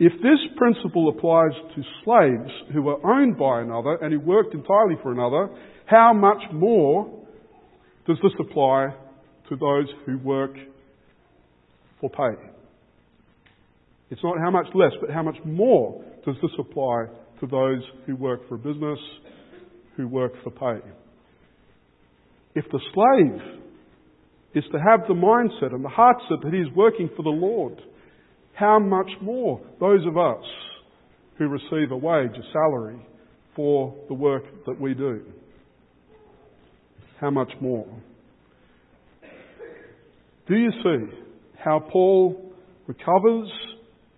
If 0.00 0.12
this 0.14 0.42
principle 0.56 1.08
applies 1.08 1.54
to 1.76 1.82
slaves 2.04 2.50
who 2.74 2.82
were 2.82 2.98
owned 3.06 3.38
by 3.38 3.60
another 3.60 3.94
and 4.02 4.12
who 4.12 4.18
worked 4.18 4.54
entirely 4.54 4.96
for 5.04 5.12
another, 5.12 5.56
how 5.84 6.12
much 6.12 6.42
more 6.52 7.06
does 8.08 8.18
this 8.24 8.32
apply 8.40 8.88
to 9.48 9.56
those 9.56 9.86
who 10.04 10.18
work 10.18 10.54
for 12.00 12.10
pay? 12.10 12.40
It's 14.10 14.22
not 14.22 14.38
how 14.38 14.50
much 14.50 14.66
less, 14.74 14.92
but 15.00 15.10
how 15.10 15.22
much 15.22 15.36
more 15.44 16.04
does 16.24 16.36
this 16.40 16.50
apply 16.58 17.06
to 17.40 17.46
those 17.46 17.82
who 18.06 18.16
work 18.16 18.48
for 18.48 18.54
a 18.54 18.58
business, 18.58 18.98
who 19.96 20.06
work 20.06 20.32
for 20.44 20.50
pay? 20.50 20.86
If 22.54 22.64
the 22.70 22.80
slave 22.94 23.60
is 24.54 24.64
to 24.72 24.78
have 24.78 25.06
the 25.08 25.14
mindset 25.14 25.74
and 25.74 25.84
the 25.84 25.88
heart 25.88 26.16
set 26.28 26.38
that 26.42 26.52
he 26.52 26.60
is 26.60 26.68
working 26.74 27.10
for 27.16 27.22
the 27.22 27.28
Lord, 27.28 27.80
how 28.54 28.78
much 28.78 29.10
more 29.20 29.60
those 29.80 30.06
of 30.06 30.16
us 30.16 30.44
who 31.36 31.48
receive 31.48 31.90
a 31.90 31.96
wage, 31.96 32.30
a 32.30 32.52
salary 32.52 32.98
for 33.54 33.94
the 34.08 34.14
work 34.14 34.44
that 34.66 34.80
we 34.80 34.94
do? 34.94 35.20
How 37.20 37.30
much 37.30 37.50
more? 37.60 37.86
Do 40.48 40.56
you 40.56 40.70
see 40.82 41.16
how 41.58 41.80
Paul 41.80 42.52
recovers 42.86 43.50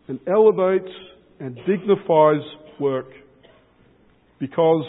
and 0.09 0.21
elevates 0.27 0.93
and 1.41 1.57
dignifies 1.67 2.43
work 2.81 3.07
because 4.39 4.85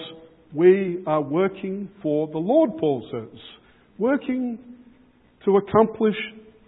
we 0.54 1.04
are 1.08 1.22
working 1.22 1.90
for 2.02 2.28
the 2.28 2.38
Lord, 2.38 2.72
Paul 2.80 3.08
says, 3.12 3.40
working 3.98 4.60
to 5.46 5.58
accomplish 5.58 6.16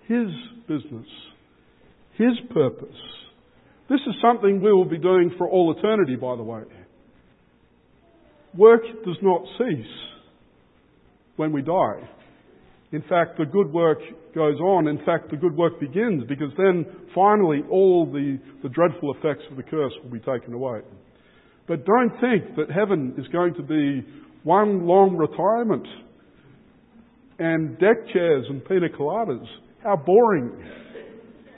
His 0.08 0.28
business 0.68 1.08
his 2.22 2.38
purpose. 2.54 2.96
This 3.90 4.00
is 4.08 4.16
something 4.22 4.62
we 4.62 4.72
will 4.72 4.86
be 4.86 4.98
doing 4.98 5.32
for 5.38 5.50
all 5.50 5.76
eternity, 5.78 6.16
by 6.16 6.36
the 6.36 6.44
way. 6.44 6.64
Work 8.56 8.82
does 9.06 9.18
not 9.22 9.42
cease 9.58 9.86
when 11.36 11.52
we 11.52 11.62
die. 11.62 12.10
In 12.92 13.02
fact, 13.04 13.38
the 13.38 13.46
good 13.46 13.72
work 13.72 14.00
goes 14.36 14.60
on. 14.60 14.88
In 14.88 14.98
fact, 15.06 15.32
the 15.32 15.38
good 15.38 15.56
work 15.56 15.80
begins 15.80 16.24
because 16.28 16.52
then 16.58 16.86
finally 17.16 17.62
all 17.70 18.06
the, 18.06 18.38
the 18.64 18.70
dreadful 18.70 19.14
effects 19.16 19.44
of 19.50 19.58
the 19.58 19.64
curse 19.64 19.94
will 20.04 20.12
be 20.12 20.20
taken 20.20 20.54
away. 20.54 20.82
But 21.68 21.86
don't 21.86 22.12
think 22.20 22.56
that 22.58 22.70
heaven 22.70 23.16
is 23.18 23.28
going 23.28 23.54
to 23.56 23.64
be 23.64 24.06
one 24.44 24.86
long 24.86 25.16
retirement 25.16 25.88
and 27.40 27.80
deck 27.80 27.98
chairs 28.12 28.46
and 28.50 28.64
pina 28.66 28.90
coladas. 28.90 29.46
How 29.84 29.96
boring. 29.96 30.52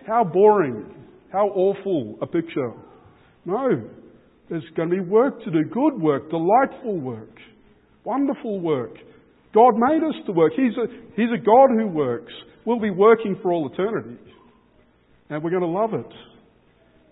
How 0.06 0.24
boring. 0.24 0.86
How 1.32 1.48
awful 1.48 2.20
a 2.22 2.28
picture. 2.28 2.74
No. 3.46 3.90
There's 4.50 4.64
going 4.76 4.90
to 4.90 4.96
be 4.96 5.02
work 5.02 5.44
to 5.44 5.52
do. 5.52 5.64
Good 5.64 6.00
work. 6.00 6.30
Delightful 6.30 7.00
work. 7.00 7.36
Wonderful 8.04 8.60
work. 8.60 8.92
God 9.54 9.74
made 9.76 10.04
us 10.04 10.16
to 10.26 10.32
work. 10.32 10.54
He's 10.56 10.76
a, 10.78 10.88
he's 11.16 11.30
a 11.34 11.44
God 11.44 11.70
who 11.78 11.88
works. 11.88 12.34
We'll 12.66 12.80
be 12.80 12.90
working 12.90 13.38
for 13.42 13.52
all 13.52 13.70
eternity. 13.72 14.18
And 15.30 15.44
we're 15.44 15.52
going 15.52 15.62
to 15.62 15.68
love 15.68 15.94
it. 15.94 16.14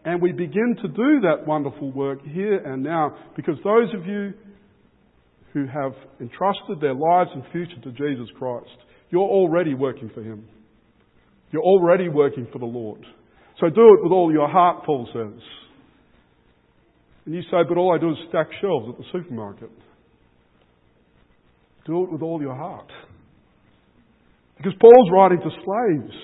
And 0.04 0.22
we 0.22 0.32
begin 0.32 0.76
to 0.82 0.88
do 0.88 1.22
that 1.22 1.46
wonderful 1.46 1.92
work 1.92 2.20
here 2.24 2.58
and 2.58 2.82
now 2.84 3.16
because 3.36 3.56
those 3.64 3.94
of 3.94 4.06
you 4.08 4.34
who 5.54 5.66
have 5.68 5.94
entrusted 6.20 6.80
their 6.80 6.96
lives 6.96 7.30
and 7.34 7.44
future 7.52 7.80
to 7.84 7.92
Jesus 7.92 8.28
Christ, 8.38 8.70
you're 9.12 9.22
already 9.22 9.76
working 9.76 10.10
for 10.14 10.24
Him. 10.24 10.48
You're 11.52 11.62
already 11.62 12.10
working 12.10 12.48
for 12.52 12.60
the 12.60 12.66
Lord. 12.66 13.06
So 13.60 13.68
do 13.68 13.94
it 13.94 14.04
with 14.04 14.12
all 14.12 14.32
your 14.32 14.50
heart, 14.50 14.86
Paul 14.86 15.08
says. 15.14 15.42
And 17.26 17.36
you 17.36 17.42
say, 17.44 17.58
but 17.68 17.78
all 17.78 17.94
I 17.94 18.00
do 18.00 18.12
is 18.12 18.18
stack 18.30 18.48
shelves 18.62 18.88
at 18.90 18.98
the 18.98 19.04
supermarket. 19.12 19.70
Do 21.86 22.04
it 22.04 22.12
with 22.12 22.22
all 22.22 22.42
your 22.42 22.56
heart. 22.56 22.90
Because 24.58 24.74
Paul's 24.80 25.10
writing 25.12 25.40
to 25.40 25.50
slaves. 25.50 26.16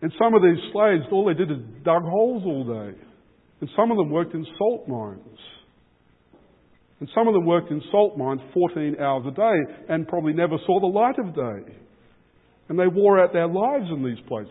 And 0.00 0.12
some 0.18 0.34
of 0.34 0.42
these 0.42 0.62
slaves, 0.72 1.02
all 1.12 1.26
they 1.26 1.34
did 1.34 1.50
is 1.50 1.58
dug 1.84 2.02
holes 2.02 2.42
all 2.46 2.64
day. 2.64 2.98
And 3.60 3.70
some 3.76 3.90
of 3.90 3.96
them 3.96 4.10
worked 4.10 4.34
in 4.34 4.46
salt 4.58 4.88
mines. 4.88 5.38
And 7.00 7.08
some 7.14 7.28
of 7.28 7.34
them 7.34 7.44
worked 7.44 7.70
in 7.70 7.82
salt 7.90 8.16
mines 8.16 8.40
14 8.54 8.96
hours 9.00 9.24
a 9.26 9.30
day 9.30 9.84
and 9.88 10.08
probably 10.08 10.32
never 10.32 10.56
saw 10.66 10.80
the 10.80 10.86
light 10.86 11.18
of 11.18 11.34
day. 11.34 11.74
And 12.68 12.78
they 12.78 12.86
wore 12.86 13.22
out 13.22 13.32
their 13.32 13.48
lives 13.48 13.86
in 13.90 14.02
these 14.02 14.24
places. 14.26 14.50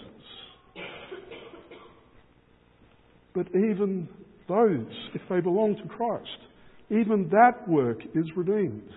But 3.34 3.48
even 3.50 4.08
those, 4.48 4.86
if 5.16 5.22
they 5.30 5.40
belong 5.40 5.76
to 5.82 5.88
Christ, 5.90 6.28
even 6.90 7.30
that 7.32 7.68
work 7.68 8.00
is 8.14 8.26
redeemed. 8.36 8.90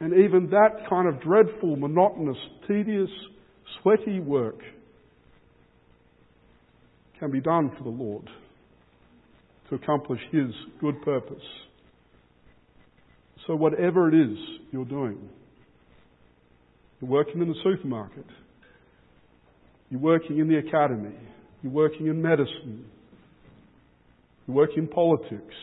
And 0.00 0.12
even 0.12 0.50
that 0.50 0.88
kind 0.88 1.08
of 1.08 1.22
dreadful, 1.22 1.76
monotonous, 1.76 2.36
tedious, 2.68 3.08
sweaty 3.82 4.20
work 4.20 4.58
can 7.18 7.30
be 7.30 7.40
done 7.40 7.72
for 7.76 7.84
the 7.84 7.90
Lord 7.90 8.28
to 9.68 9.74
accomplish 9.74 10.20
His 10.30 10.50
good 10.80 11.00
purpose. 11.02 11.42
So, 13.46 13.54
whatever 13.54 14.08
it 14.08 14.14
is 14.14 14.36
you're 14.72 14.84
doing, 14.84 15.28
you're 17.00 17.10
working 17.10 17.40
in 17.40 17.48
the 17.48 17.54
supermarket. 17.62 18.26
You're 19.90 20.00
working 20.00 20.38
in 20.38 20.48
the 20.48 20.58
academy. 20.58 21.14
You're 21.62 21.72
working 21.72 22.06
in 22.06 22.20
medicine. 22.20 22.84
You're 24.46 24.56
working 24.56 24.78
in 24.78 24.88
politics. 24.88 25.54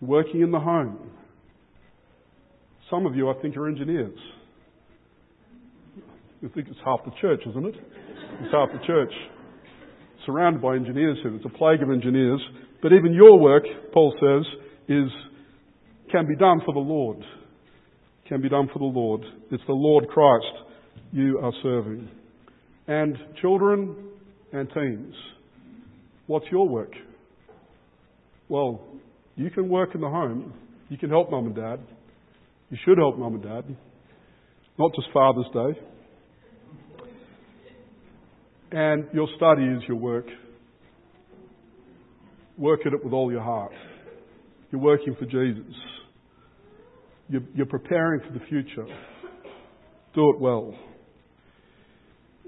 You're 0.00 0.10
working 0.10 0.40
in 0.40 0.50
the 0.50 0.60
home. 0.60 1.10
Some 2.90 3.06
of 3.06 3.14
you, 3.14 3.28
I 3.30 3.34
think, 3.40 3.56
are 3.56 3.68
engineers. 3.68 4.18
You 6.40 6.50
think 6.54 6.68
it's 6.68 6.78
half 6.84 7.00
the 7.04 7.12
church, 7.20 7.40
isn't 7.48 7.66
it? 7.66 7.74
It's 8.42 8.52
half 8.52 8.68
the 8.72 8.86
church. 8.86 9.12
Surrounded 10.24 10.62
by 10.62 10.76
engineers 10.76 11.18
here. 11.22 11.32
There's 11.32 11.44
a 11.44 11.58
plague 11.58 11.82
of 11.82 11.90
engineers. 11.90 12.40
But 12.82 12.92
even 12.92 13.12
your 13.12 13.38
work, 13.38 13.64
Paul 13.92 14.14
says, 14.20 14.46
is 14.88 15.10
can 16.12 16.26
be 16.26 16.36
done 16.36 16.60
for 16.64 16.72
the 16.72 16.80
Lord 16.80 17.24
can 18.28 18.40
be 18.40 18.48
done 18.48 18.68
for 18.72 18.78
the 18.78 18.84
Lord. 18.84 19.22
It's 19.50 19.62
the 19.66 19.72
Lord 19.72 20.08
Christ 20.08 20.46
you 21.12 21.38
are 21.42 21.52
serving. 21.62 22.08
And 22.88 23.16
children 23.40 23.96
and 24.52 24.68
teens, 24.72 25.14
what's 26.26 26.46
your 26.50 26.68
work? 26.68 26.92
Well, 28.48 28.84
you 29.34 29.50
can 29.50 29.68
work 29.68 29.94
in 29.94 30.00
the 30.00 30.08
home. 30.08 30.54
You 30.88 30.98
can 30.98 31.10
help 31.10 31.30
mum 31.30 31.46
and 31.46 31.56
dad. 31.56 31.80
You 32.70 32.76
should 32.84 32.98
help 32.98 33.18
mum 33.18 33.34
and 33.34 33.42
dad. 33.42 33.76
Not 34.78 34.92
just 34.94 35.08
Father's 35.12 35.46
Day. 35.52 35.80
And 38.72 39.06
your 39.12 39.28
study 39.36 39.64
is 39.64 39.82
your 39.86 39.96
work. 39.96 40.26
Work 42.58 42.80
at 42.86 42.92
it 42.92 43.04
with 43.04 43.12
all 43.12 43.30
your 43.30 43.42
heart. 43.42 43.72
You're 44.70 44.80
working 44.80 45.14
for 45.18 45.26
Jesus. 45.26 45.74
You're, 47.28 47.42
you're 47.54 47.66
preparing 47.66 48.20
for 48.26 48.32
the 48.36 48.44
future. 48.46 48.86
Do 50.14 50.30
it 50.30 50.40
well. 50.40 50.74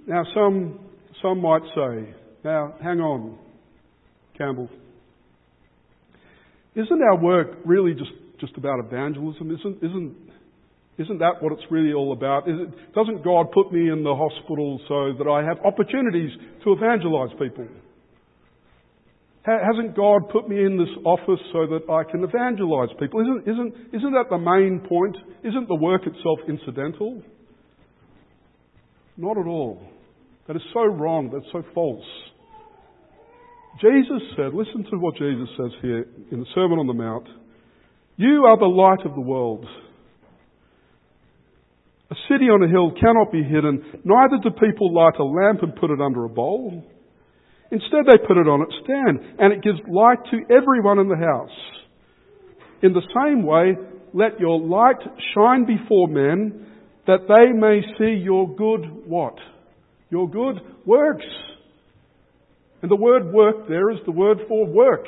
Now, 0.06 0.24
some, 0.34 0.80
some 1.22 1.40
might 1.40 1.62
say, 1.74 2.14
now, 2.44 2.74
hang 2.82 3.00
on, 3.00 3.38
Campbell. 4.36 4.68
Isn't 6.74 7.02
our 7.02 7.20
work 7.20 7.58
really 7.64 7.92
just, 7.92 8.10
just 8.40 8.56
about 8.56 8.78
evangelism? 8.84 9.50
Isn't, 9.50 9.76
isn't, 9.78 10.16
isn't 10.98 11.18
that 11.18 11.40
what 11.40 11.52
it's 11.52 11.66
really 11.70 11.92
all 11.92 12.12
about? 12.12 12.48
It, 12.48 12.94
doesn't 12.94 13.24
God 13.24 13.52
put 13.52 13.72
me 13.72 13.90
in 13.90 14.02
the 14.02 14.14
hospital 14.14 14.80
so 14.88 15.12
that 15.18 15.30
I 15.30 15.42
have 15.46 15.58
opportunities 15.64 16.30
to 16.64 16.72
evangelize 16.72 17.30
people? 17.38 17.66
Hasn't 19.44 19.96
God 19.96 20.28
put 20.30 20.48
me 20.48 20.60
in 20.60 20.76
this 20.76 20.92
office 21.06 21.40
so 21.52 21.64
that 21.66 21.88
I 21.88 22.04
can 22.10 22.22
evangelize 22.22 22.90
people? 23.00 23.20
Isn't, 23.20 23.48
isn't, 23.48 23.74
isn't 23.94 24.12
that 24.12 24.26
the 24.28 24.36
main 24.36 24.84
point? 24.86 25.16
Isn't 25.42 25.68
the 25.68 25.74
work 25.74 26.02
itself 26.06 26.40
incidental? 26.48 27.22
Not 29.16 29.38
at 29.38 29.46
all. 29.46 29.80
That 30.48 30.56
is 30.56 30.62
so 30.74 30.84
wrong. 30.84 31.30
That's 31.32 31.50
so 31.52 31.62
false. 31.72 32.04
Jesus 33.80 34.22
said, 34.36 34.52
listen 34.54 34.84
to 34.90 34.98
what 34.98 35.14
Jesus 35.16 35.48
says 35.56 35.72
here 35.82 36.04
in 36.32 36.40
the 36.40 36.46
Sermon 36.54 36.78
on 36.78 36.86
the 36.86 36.94
Mount. 36.94 37.26
You 38.18 38.46
are 38.46 38.58
the 38.58 38.66
light 38.66 39.06
of 39.06 39.14
the 39.14 39.20
world. 39.20 39.64
A 42.10 42.16
city 42.28 42.46
on 42.46 42.64
a 42.64 42.68
hill 42.68 42.90
cannot 42.98 43.30
be 43.30 43.44
hidden, 43.44 44.02
neither 44.02 44.42
do 44.42 44.50
people 44.50 44.92
light 44.92 45.14
a 45.20 45.24
lamp 45.24 45.62
and 45.62 45.76
put 45.76 45.90
it 45.90 46.00
under 46.00 46.24
a 46.24 46.28
bowl. 46.28 46.82
Instead, 47.70 48.06
they 48.10 48.18
put 48.26 48.36
it 48.36 48.48
on 48.48 48.62
its 48.62 48.74
stand, 48.82 49.20
and 49.38 49.52
it 49.52 49.62
gives 49.62 49.78
light 49.88 50.18
to 50.32 50.38
everyone 50.52 50.98
in 50.98 51.08
the 51.08 51.16
house. 51.16 51.54
In 52.82 52.92
the 52.92 53.06
same 53.14 53.44
way, 53.44 53.76
let 54.12 54.40
your 54.40 54.58
light 54.58 54.98
shine 55.32 55.64
before 55.64 56.08
men, 56.08 56.66
that 57.06 57.28
they 57.28 57.52
may 57.52 57.82
see 57.98 58.20
your 58.20 58.52
good 58.56 59.06
what? 59.06 59.36
Your 60.10 60.28
good 60.28 60.60
works. 60.86 61.26
And 62.82 62.90
the 62.90 62.96
word 62.96 63.32
work 63.32 63.68
there 63.68 63.90
is 63.90 63.98
the 64.06 64.12
word 64.12 64.38
for 64.48 64.66
work. 64.66 65.06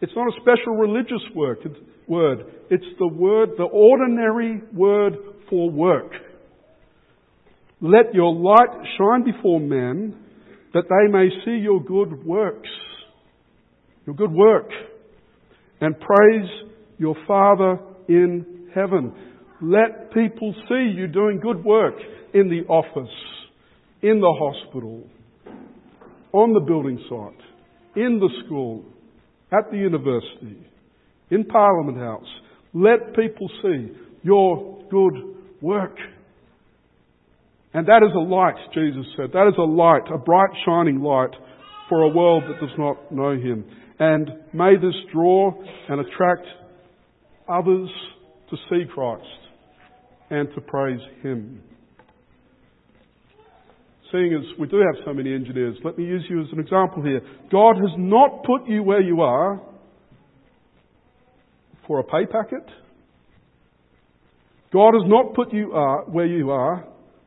It's 0.00 0.12
not 0.14 0.28
a 0.28 0.40
special 0.40 0.76
religious 0.76 1.22
work, 1.34 1.58
word. 2.06 2.44
It's 2.70 2.84
the 2.98 3.08
word, 3.08 3.50
the 3.56 3.64
ordinary 3.64 4.62
word 4.72 5.14
for 5.50 5.70
work. 5.70 6.12
Let 7.80 8.14
your 8.14 8.34
light 8.34 8.84
shine 8.96 9.24
before 9.24 9.60
men 9.60 10.16
that 10.74 10.84
they 10.88 11.12
may 11.12 11.28
see 11.44 11.62
your 11.62 11.82
good 11.82 12.24
works, 12.24 12.68
your 14.06 14.14
good 14.14 14.32
work, 14.32 14.68
and 15.80 15.94
praise 15.98 16.48
your 16.98 17.14
Father 17.26 17.78
in 18.08 18.68
heaven. 18.74 19.12
Let 19.60 20.12
people 20.12 20.54
see 20.68 20.92
you 20.96 21.06
doing 21.06 21.40
good 21.40 21.64
work 21.64 21.94
in 22.34 22.48
the 22.48 22.66
office, 22.68 23.14
in 24.02 24.20
the 24.20 24.32
hospital, 24.32 25.04
on 26.32 26.52
the 26.52 26.60
building 26.60 26.98
site, 27.08 27.96
in 27.96 28.18
the 28.20 28.30
school, 28.44 28.84
at 29.52 29.70
the 29.70 29.76
university, 29.76 30.66
in 31.30 31.44
Parliament 31.44 31.98
House. 31.98 32.28
Let 32.74 33.14
people 33.16 33.48
see 33.62 33.92
your 34.22 34.82
good 34.90 35.36
work. 35.60 35.96
And 37.74 37.86
that 37.86 38.02
is 38.02 38.12
a 38.14 38.18
light, 38.18 38.56
Jesus 38.74 39.06
said. 39.16 39.30
That 39.32 39.48
is 39.48 39.54
a 39.58 39.62
light, 39.62 40.02
a 40.12 40.18
bright 40.18 40.50
shining 40.64 41.00
light 41.00 41.30
for 41.88 42.02
a 42.02 42.08
world 42.08 42.44
that 42.48 42.60
does 42.60 42.76
not 42.78 43.12
know 43.12 43.32
Him. 43.32 43.64
And 43.98 44.30
may 44.52 44.76
this 44.76 44.94
draw 45.12 45.52
and 45.88 46.00
attract 46.00 46.46
others 47.48 47.88
to 48.50 48.56
see 48.70 48.84
Christ 48.92 49.24
and 50.30 50.48
to 50.54 50.60
praise 50.60 51.00
Him. 51.22 51.62
Seeing 54.10 54.32
as 54.32 54.58
we 54.58 54.66
do 54.68 54.78
have 54.78 55.04
so 55.04 55.12
many 55.12 55.34
engineers, 55.34 55.76
let 55.84 55.98
me 55.98 56.04
use 56.04 56.24
you 56.30 56.40
as 56.40 56.46
an 56.52 56.60
example 56.60 57.02
here. 57.02 57.20
God 57.50 57.76
has 57.76 57.94
not 57.98 58.42
put 58.44 58.66
you 58.66 58.82
where 58.82 59.02
you 59.02 59.20
are 59.20 59.60
for 61.86 62.00
a 62.00 62.04
pay 62.04 62.24
packet. 62.24 62.64
God 64.72 64.94
has 64.94 65.02
not 65.06 65.34
put 65.34 65.52
you 65.52 65.72
are, 65.72 66.04
where 66.04 66.26
you 66.26 66.50
are 66.50 66.86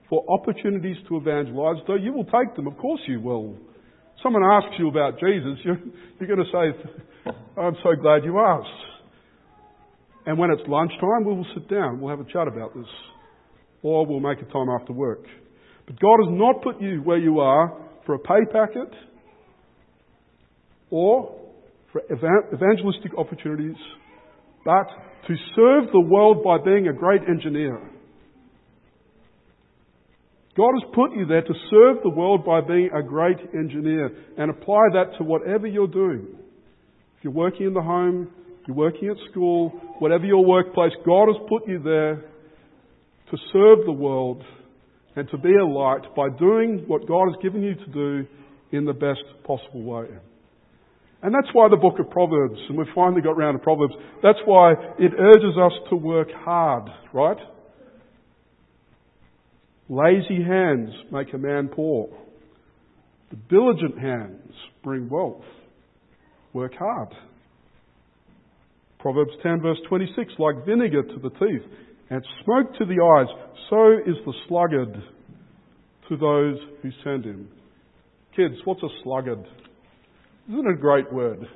for 0.09 0.23
opportunities 0.29 0.97
to 1.07 1.17
evangelize, 1.17 1.77
though 1.87 1.95
you 1.95 2.13
will 2.13 2.25
take 2.25 2.55
them. 2.55 2.67
Of 2.67 2.77
course 2.77 3.01
you 3.07 3.19
will. 3.21 3.57
Someone 4.23 4.43
asks 4.43 4.75
you 4.77 4.89
about 4.89 5.19
Jesus, 5.19 5.59
you're, 5.63 5.79
you're 6.19 6.35
going 6.35 6.45
to 6.45 6.51
say, 6.51 7.31
I'm 7.57 7.75
so 7.83 7.95
glad 7.99 8.23
you 8.23 8.39
asked. 8.39 8.67
And 10.25 10.37
when 10.37 10.51
it's 10.51 10.61
lunchtime, 10.67 11.25
we 11.25 11.33
will 11.33 11.47
sit 11.55 11.69
down. 11.69 11.99
We'll 11.99 12.15
have 12.15 12.25
a 12.25 12.31
chat 12.31 12.47
about 12.47 12.75
this. 12.75 12.85
Or 13.81 14.05
we'll 14.05 14.19
make 14.19 14.39
a 14.39 14.51
time 14.51 14.67
after 14.69 14.93
work. 14.93 15.23
But 15.91 15.99
God 15.99 16.19
has 16.25 16.39
not 16.39 16.61
put 16.63 16.81
you 16.81 17.01
where 17.01 17.17
you 17.17 17.41
are 17.41 17.77
for 18.05 18.15
a 18.15 18.19
pay 18.19 18.45
packet 18.49 18.93
or 20.89 21.35
for 21.91 22.01
evangelistic 22.09 23.11
opportunities, 23.17 23.75
but 24.63 24.87
to 25.27 25.35
serve 25.53 25.91
the 25.91 25.99
world 25.99 26.45
by 26.45 26.59
being 26.63 26.87
a 26.87 26.93
great 26.93 27.23
engineer. 27.27 27.77
God 30.55 30.71
has 30.79 30.89
put 30.95 31.11
you 31.13 31.25
there 31.25 31.41
to 31.41 31.53
serve 31.69 31.97
the 32.03 32.09
world 32.09 32.45
by 32.45 32.61
being 32.61 32.89
a 32.97 33.03
great 33.03 33.39
engineer 33.53 34.11
and 34.37 34.49
apply 34.49 34.83
that 34.93 35.17
to 35.17 35.25
whatever 35.25 35.67
you're 35.67 35.87
doing. 35.87 36.25
If 37.17 37.23
you're 37.25 37.33
working 37.33 37.67
in 37.67 37.73
the 37.73 37.81
home, 37.81 38.29
you're 38.65 38.77
working 38.77 39.09
at 39.09 39.17
school, 39.29 39.69
whatever 39.99 40.23
your 40.23 40.45
workplace, 40.45 40.93
God 41.05 41.27
has 41.27 41.49
put 41.49 41.67
you 41.67 41.83
there 41.83 42.15
to 43.29 43.37
serve 43.51 43.79
the 43.85 43.91
world 43.91 44.41
and 45.15 45.29
to 45.29 45.37
be 45.37 45.53
a 45.55 45.65
light 45.65 46.15
by 46.15 46.29
doing 46.29 46.83
what 46.87 47.07
God 47.07 47.27
has 47.27 47.41
given 47.41 47.61
you 47.61 47.75
to 47.75 47.87
do 47.87 48.27
in 48.71 48.85
the 48.85 48.93
best 48.93 49.23
possible 49.43 49.83
way. 49.83 50.07
And 51.23 51.33
that's 51.33 51.53
why 51.53 51.67
the 51.69 51.77
book 51.77 51.99
of 51.99 52.09
Proverbs, 52.09 52.59
and 52.69 52.77
we've 52.77 52.87
finally 52.95 53.21
got 53.21 53.37
round 53.37 53.57
to 53.59 53.63
Proverbs, 53.63 53.93
that's 54.23 54.39
why 54.45 54.71
it 54.97 55.11
urges 55.19 55.57
us 55.61 55.73
to 55.89 55.95
work 55.95 56.29
hard, 56.33 56.89
right? 57.13 57.37
Lazy 59.87 60.41
hands 60.41 60.89
make 61.11 61.33
a 61.33 61.37
man 61.37 61.67
poor. 61.67 62.09
The 63.29 63.37
diligent 63.49 63.99
hands 63.99 64.53
bring 64.83 65.09
wealth. 65.09 65.43
Work 66.53 66.73
hard. 66.75 67.09
Proverbs 68.99 69.31
10 69.43 69.61
verse 69.61 69.79
26, 69.89 70.33
like 70.39 70.65
vinegar 70.65 71.03
to 71.03 71.19
the 71.21 71.29
teeth 71.31 71.63
and 72.11 72.21
smoke 72.43 72.77
to 72.77 72.85
the 72.85 72.99
eyes, 73.17 73.27
so 73.69 73.93
is 74.05 74.17
the 74.25 74.33
sluggard 74.49 74.93
to 76.09 76.17
those 76.17 76.57
who 76.83 76.89
send 77.05 77.23
him. 77.23 77.47
Kids, 78.35 78.55
what's 78.65 78.83
a 78.83 78.89
sluggard? 79.01 79.39
Isn't 80.49 80.67
it 80.67 80.73
a 80.73 80.77
great 80.77 81.11
word? 81.11 81.47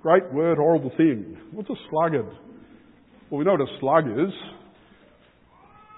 Great 0.00 0.32
word, 0.32 0.58
horrible 0.58 0.92
thing. 0.96 1.36
What's 1.50 1.68
a 1.70 1.74
sluggard? 1.90 2.26
Well, 3.30 3.38
we 3.38 3.44
know 3.44 3.52
what 3.52 3.62
a 3.62 3.78
slug 3.80 4.06
is. 4.06 4.32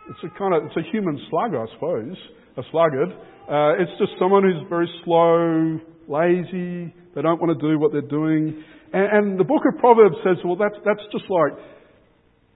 It's 0.09 0.20
a 0.24 0.38
kind 0.38 0.54
of, 0.54 0.64
it's 0.64 0.76
a 0.76 0.90
human 0.90 1.20
slug, 1.28 1.54
I 1.54 1.66
suppose, 1.74 2.16
a 2.56 2.62
sluggard. 2.70 3.11
Uh, 3.11 3.82
it's 3.82 3.92
just 3.98 4.12
someone 4.18 4.42
who's 4.42 4.66
very 4.70 4.88
slow, 5.04 5.80
lazy, 6.09 6.94
they 7.14 7.20
don't 7.20 7.40
want 7.42 7.59
to 7.59 7.68
do 7.68 7.78
what 7.78 7.92
they're 7.92 8.09
doing. 8.09 8.64
And, 8.94 9.06
and 9.12 9.38
the 9.38 9.44
book 9.44 9.62
of 9.70 9.78
Proverbs 9.80 10.16
says, 10.24 10.37
well, 10.44 10.56
that's, 10.56 10.76
that's 10.85 11.04
just 11.12 11.24
like, 11.28 11.75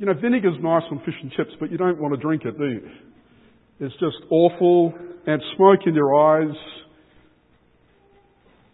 you 0.01 0.07
know, 0.07 0.15
vinegar's 0.15 0.57
nice 0.63 0.83
on 0.91 0.99
fish 1.05 1.15
and 1.21 1.31
chips, 1.33 1.51
but 1.61 1.71
you 1.71 1.77
don't 1.77 2.01
want 2.01 2.15
to 2.15 2.21
drink 2.21 2.43
it, 2.47 2.57
do 2.57 2.65
you? 2.65 2.89
It's 3.81 3.93
just 4.01 4.17
awful, 4.31 4.95
and 5.27 5.43
smoke 5.57 5.81
in 5.85 5.95
your 5.95 6.17
eyes. 6.17 6.57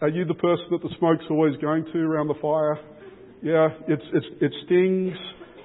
Are 0.02 0.08
you 0.08 0.24
the 0.24 0.34
person 0.34 0.66
that 0.70 0.82
the 0.82 0.94
smoke's 1.00 1.24
always 1.28 1.56
going 1.60 1.84
to 1.92 1.98
around 1.98 2.28
the 2.28 2.38
fire? 2.40 2.78
Yeah, 3.42 3.68
it's, 3.88 4.04
it's, 4.14 4.26
it 4.40 4.52
stings. 4.66 5.18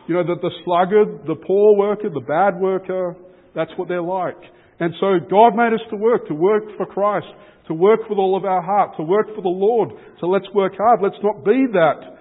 You 0.08 0.16
know, 0.16 0.24
that 0.24 0.42
the 0.42 0.50
sluggard, 0.66 1.28
the 1.28 1.36
poor 1.36 1.78
worker, 1.78 2.10
the 2.10 2.26
bad 2.26 2.60
worker, 2.60 3.16
that's 3.54 3.72
what 3.78 3.88
they're 3.88 4.02
like. 4.02 4.42
And 4.80 4.96
so 5.00 5.20
God 5.30 5.54
made 5.56 5.74
us 5.74 5.86
to 5.92 5.96
work, 5.96 6.28
to 6.28 6.34
work 6.34 6.64
for 6.76 6.88
Christ, 6.88 7.28
to 7.68 7.76
work 7.76 8.10
with 8.10 8.18
all 8.18 8.36
of 8.36 8.46
our 8.46 8.64
heart, 8.64 8.98
to 8.98 9.04
work 9.04 9.28
for 9.36 9.44
the 9.44 9.54
Lord. 9.54 9.92
So 10.22 10.26
let's 10.26 10.48
work 10.56 10.74
hard. 10.76 11.02
Let's 11.04 11.22
not 11.22 11.46
be 11.46 11.68
that 11.74 12.18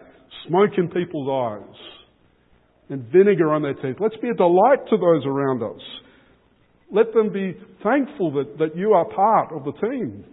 smoke 0.47 0.73
in 0.77 0.89
people's 0.89 1.31
eyes 1.31 2.00
and 2.91 3.05
vinegar 3.13 3.53
on 3.53 3.63
their 3.63 3.75
teeth. 3.75 3.97
Let's 4.01 4.17
be 4.17 4.29
a 4.29 4.35
delight 4.35 4.85
to 4.91 4.97
those 4.97 5.25
around 5.25 5.63
us. 5.63 5.81
Let 6.93 7.15
them 7.15 7.33
be 7.33 7.57
thankful 7.85 8.33
that, 8.33 8.59
that 8.59 8.77
you 8.77 8.93
are 8.93 9.05
part 9.05 9.53
of 9.53 9.65
the 9.65 9.73
team. 9.81 10.25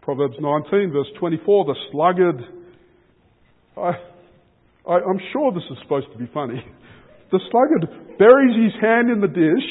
Proverbs 0.00 0.34
19, 0.40 0.90
verse 0.90 1.06
24, 1.20 1.64
the 1.66 1.74
sluggard. 1.92 2.40
I, 3.76 3.92
I, 4.90 4.94
I'm 4.94 5.20
sure 5.32 5.52
this 5.52 5.62
is 5.70 5.76
supposed 5.82 6.06
to 6.12 6.18
be 6.18 6.28
funny. 6.32 6.64
The 7.30 7.40
sluggard 7.50 8.18
buries 8.18 8.72
his 8.72 8.82
hand 8.82 9.10
in 9.10 9.20
the 9.20 9.28
dish 9.28 9.68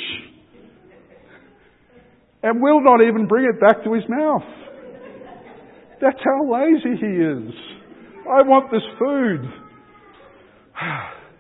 and 2.43 2.62
will 2.62 2.82
not 2.82 3.02
even 3.02 3.28
bring 3.28 3.45
it 3.45 3.60
back 3.60 3.84
to 3.84 3.93
his 3.93 4.04
mouth. 4.08 4.43
That's 6.02 6.19
how 6.24 6.52
lazy 6.52 6.97
he 7.00 7.13
is. 7.21 7.54
I 8.26 8.41
want 8.41 8.71
this 8.71 8.82
food. 8.97 9.61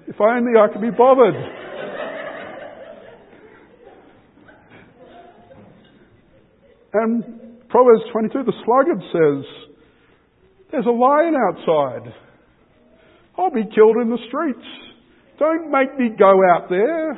If 0.07 0.19
only 0.19 0.51
I 0.59 0.71
could 0.71 0.81
be 0.81 0.91
bothered. 0.91 1.35
And 6.93 7.23
Proverbs 7.69 8.03
22, 8.11 8.43
the 8.43 8.53
sluggard 8.65 9.01
says, 9.13 9.45
There's 10.71 10.85
a 10.85 10.91
lion 10.91 11.35
outside. 11.35 12.13
I'll 13.37 13.51
be 13.51 13.63
killed 13.73 13.97
in 14.01 14.09
the 14.09 14.19
streets. 14.27 14.67
Don't 15.39 15.71
make 15.71 15.97
me 15.97 16.09
go 16.17 16.33
out 16.53 16.69
there. 16.69 17.13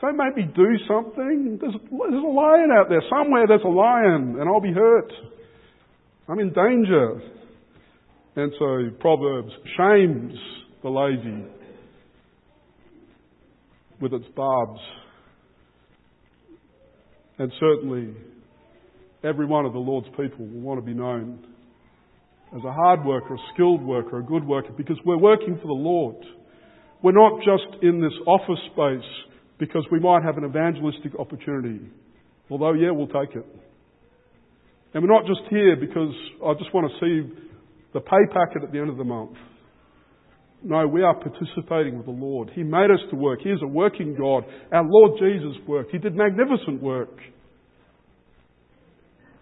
Don't 0.00 0.16
make 0.16 0.36
me 0.36 0.42
do 0.54 0.68
something. 0.88 1.58
There's, 1.60 1.74
there's 1.74 2.24
a 2.24 2.26
lion 2.26 2.70
out 2.72 2.88
there. 2.88 3.02
Somewhere 3.08 3.46
there's 3.46 3.64
a 3.64 3.68
lion 3.68 4.36
and 4.40 4.48
I'll 4.48 4.60
be 4.60 4.72
hurt. 4.72 5.12
I'm 6.28 6.40
in 6.40 6.52
danger. 6.52 7.22
And 8.36 8.52
so 8.58 8.96
Proverbs 9.00 9.52
shames 9.76 10.32
the 10.82 10.88
lazy 10.88 11.44
with 14.00 14.12
its 14.12 14.26
barbs. 14.34 14.80
And 17.38 17.52
certainly, 17.58 18.14
every 19.24 19.46
one 19.46 19.64
of 19.66 19.72
the 19.72 19.78
Lord's 19.78 20.08
people 20.08 20.46
will 20.46 20.60
want 20.60 20.80
to 20.80 20.86
be 20.86 20.94
known 20.94 21.38
as 22.54 22.62
a 22.64 22.72
hard 22.72 23.04
worker, 23.04 23.34
a 23.34 23.38
skilled 23.54 23.82
worker, 23.82 24.18
a 24.18 24.22
good 24.22 24.44
worker, 24.44 24.72
because 24.76 24.96
we're 25.04 25.18
working 25.18 25.56
for 25.56 25.66
the 25.66 25.72
Lord. 25.72 26.16
We're 27.02 27.12
not 27.12 27.38
just 27.38 27.82
in 27.82 28.00
this 28.00 28.12
office 28.26 28.58
space 28.72 29.10
because 29.58 29.84
we 29.92 30.00
might 30.00 30.22
have 30.22 30.36
an 30.36 30.44
evangelistic 30.44 31.12
opportunity. 31.18 31.80
Although, 32.50 32.72
yeah, 32.72 32.90
we'll 32.90 33.06
take 33.06 33.36
it. 33.36 33.46
And 34.92 35.02
we're 35.02 35.14
not 35.14 35.26
just 35.26 35.42
here 35.50 35.76
because 35.76 36.12
I 36.44 36.54
just 36.54 36.74
want 36.74 36.90
to 36.90 36.98
see 36.98 37.32
the 37.94 38.00
pay 38.00 38.26
packet 38.32 38.64
at 38.64 38.72
the 38.72 38.78
end 38.78 38.90
of 38.90 38.96
the 38.96 39.04
month. 39.04 39.36
No, 40.62 40.86
we 40.86 41.02
are 41.02 41.14
participating 41.14 41.96
with 41.96 42.06
the 42.06 42.12
Lord. 42.12 42.50
He 42.54 42.62
made 42.62 42.90
us 42.90 43.00
to 43.10 43.16
work. 43.16 43.40
He 43.42 43.50
is 43.50 43.60
a 43.62 43.66
working 43.66 44.14
God. 44.14 44.44
Our 44.72 44.84
Lord 44.86 45.18
Jesus 45.18 45.56
worked. 45.66 45.90
He 45.90 45.98
did 45.98 46.14
magnificent 46.14 46.82
work. 46.82 47.16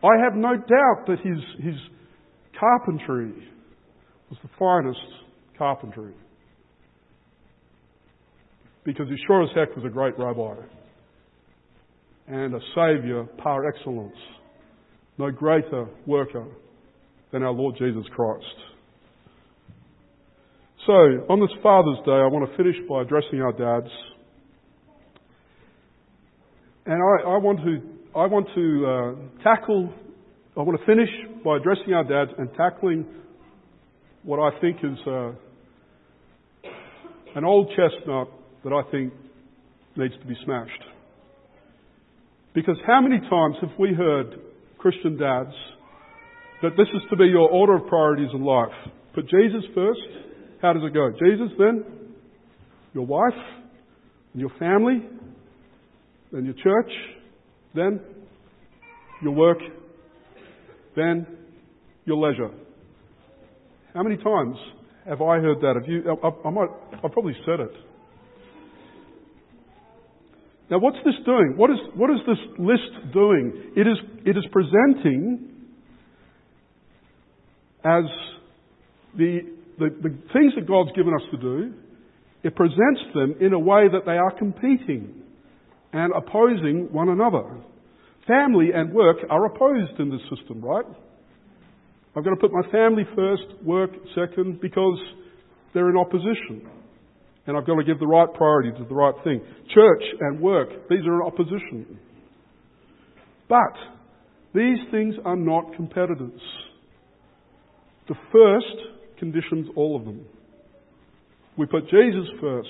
I 0.02 0.22
have 0.22 0.35
no 0.37 0.54
doubt 0.54 1.07
that 1.09 1.18
his, 1.24 1.38
his 1.64 1.74
carpentry 2.59 3.33
was 4.31 4.38
the 4.42 4.50
finest 4.59 5.00
carpentry. 5.57 6.12
Because 8.85 9.09
he 9.09 9.16
sure 9.26 9.42
as 9.42 9.50
heck 9.57 9.74
was 9.76 9.85
a 9.85 9.90
great 9.90 10.14
rabbi 10.18 10.54
and 12.28 12.54
a 12.54 12.61
saviour 12.74 13.24
par 13.42 13.68
excellence. 13.68 14.16
No 15.18 15.33
greater 15.33 15.87
worker 16.07 16.46
than 17.33 17.42
our 17.42 17.52
Lord 17.52 17.74
Jesus 17.76 18.04
Christ. 18.14 18.44
So, 20.88 20.94
on 21.29 21.38
this 21.38 21.51
Father's 21.62 21.98
Day, 22.07 22.16
I 22.16 22.33
want 22.33 22.51
to 22.51 22.57
finish 22.57 22.77
by 22.88 23.03
addressing 23.03 23.42
our 23.42 23.53
dads. 23.53 23.92
And 26.87 26.94
I, 26.96 27.29
I 27.29 27.37
want 27.37 27.59
to, 27.59 28.18
I 28.18 28.24
want 28.24 28.48
to 28.55 28.87
uh, 28.88 29.44
tackle, 29.44 29.92
I 30.57 30.62
want 30.62 30.81
to 30.81 30.87
finish 30.87 31.11
by 31.44 31.59
addressing 31.59 31.92
our 31.92 32.05
dads 32.05 32.31
and 32.38 32.48
tackling 32.57 33.05
what 34.22 34.40
I 34.40 34.59
think 34.62 34.79
is 34.79 34.96
uh, 35.07 35.33
an 37.37 37.44
old 37.44 37.68
chestnut 37.77 38.29
that 38.64 38.72
I 38.72 38.90
think 38.90 39.12
needs 39.94 40.14
to 40.22 40.27
be 40.27 40.37
smashed. 40.46 40.85
Because 42.55 42.79
how 42.87 43.03
many 43.03 43.20
times 43.29 43.57
have 43.61 43.79
we 43.79 43.92
heard 43.92 44.40
Christian 44.79 45.18
dads 45.18 45.53
that 46.62 46.79
this 46.79 46.88
is 46.94 47.03
to 47.11 47.16
be 47.16 47.27
your 47.27 47.51
order 47.51 47.77
of 47.77 47.87
priorities 47.88 48.31
in 48.33 48.42
life? 48.42 48.72
Put 49.14 49.29
Jesus 49.29 49.64
first. 49.74 50.28
How 50.61 50.73
does 50.73 50.83
it 50.85 50.92
go? 50.92 51.11
Jesus, 51.12 51.51
then 51.59 51.85
your 52.94 53.07
wife, 53.07 53.33
and 54.33 54.40
your 54.40 54.51
family, 54.59 55.07
then 56.33 56.44
your 56.44 56.55
church, 56.55 56.90
then 57.75 58.01
your 59.23 59.33
work, 59.33 59.59
then 60.97 61.27
your 62.05 62.16
leisure. 62.16 62.51
How 63.94 64.03
many 64.03 64.16
times 64.16 64.57
have 65.07 65.23
I 65.23 65.38
heard 65.38 65.61
that? 65.61 65.75
Have 65.81 65.88
you? 65.88 66.03
I, 66.23 66.49
I 66.49 66.51
might. 66.51 66.68
I 66.92 67.09
probably 67.09 67.35
said 67.47 67.61
it. 67.61 67.73
Now, 70.71 70.79
what's 70.79 70.99
this 71.05 71.14
doing? 71.25 71.55
What 71.57 71.71
is, 71.71 71.79
what 71.94 72.11
is 72.11 72.18
this 72.27 72.37
list 72.59 73.12
doing? 73.14 73.73
It 73.75 73.87
is, 73.87 73.97
it 74.27 74.37
is 74.37 74.44
presenting 74.53 75.49
as 77.83 78.05
the, 79.16 79.40
the, 79.79 79.91
the 80.03 80.11
things 80.33 80.53
that 80.57 80.67
God's 80.67 80.91
given 80.97 81.14
us 81.14 81.23
to 81.31 81.37
do, 81.37 81.75
it 82.43 82.55
presents 82.55 83.03
them 83.14 83.37
in 83.41 83.53
a 83.53 83.59
way 83.59 83.88
that 83.91 84.05
they 84.07 84.17
are 84.17 84.31
competing 84.37 85.23
and 85.93 86.12
opposing 86.14 86.88
one 86.93 87.09
another. 87.09 87.45
Family 88.27 88.71
and 88.75 88.93
work 88.93 89.17
are 89.31 89.47
opposed 89.47 89.99
in 89.99 90.11
this 90.11 90.21
system, 90.29 90.61
right? 90.61 90.85
I've 92.17 92.25
got 92.25 92.31
to 92.31 92.41
put 92.41 92.53
my 92.53 92.71
family 92.71 93.05
first, 93.17 93.45
work 93.64 93.91
second, 94.14 94.61
because 94.61 94.99
they're 95.73 95.91
in 95.91 95.97
opposition 95.97 96.69
and 97.49 97.57
I've 97.57 97.67
got 97.67 97.77
to 97.77 97.85
give 97.85 97.99
the 97.99 98.07
right 98.07 98.33
priority 98.35 98.73
to 98.73 98.85
the 98.85 98.95
right 98.95 99.14
thing. 99.25 99.41
Church 99.75 100.03
and 100.21 100.38
work, 100.38 100.69
these 100.91 101.01
are 101.07 101.14
in 101.14 101.27
opposition. 101.27 101.99
But 103.49 103.75
these 104.55 104.77
things 104.91 105.14
are 105.25 105.35
not 105.35 105.75
competitors. 105.75 106.43
The 108.07 108.14
first 108.31 108.97
conditions 109.18 109.68
all 109.76 109.96
of 109.96 110.04
them. 110.04 110.24
We 111.57 111.66
put 111.66 111.88
Jesus 111.88 112.28
first, 112.40 112.68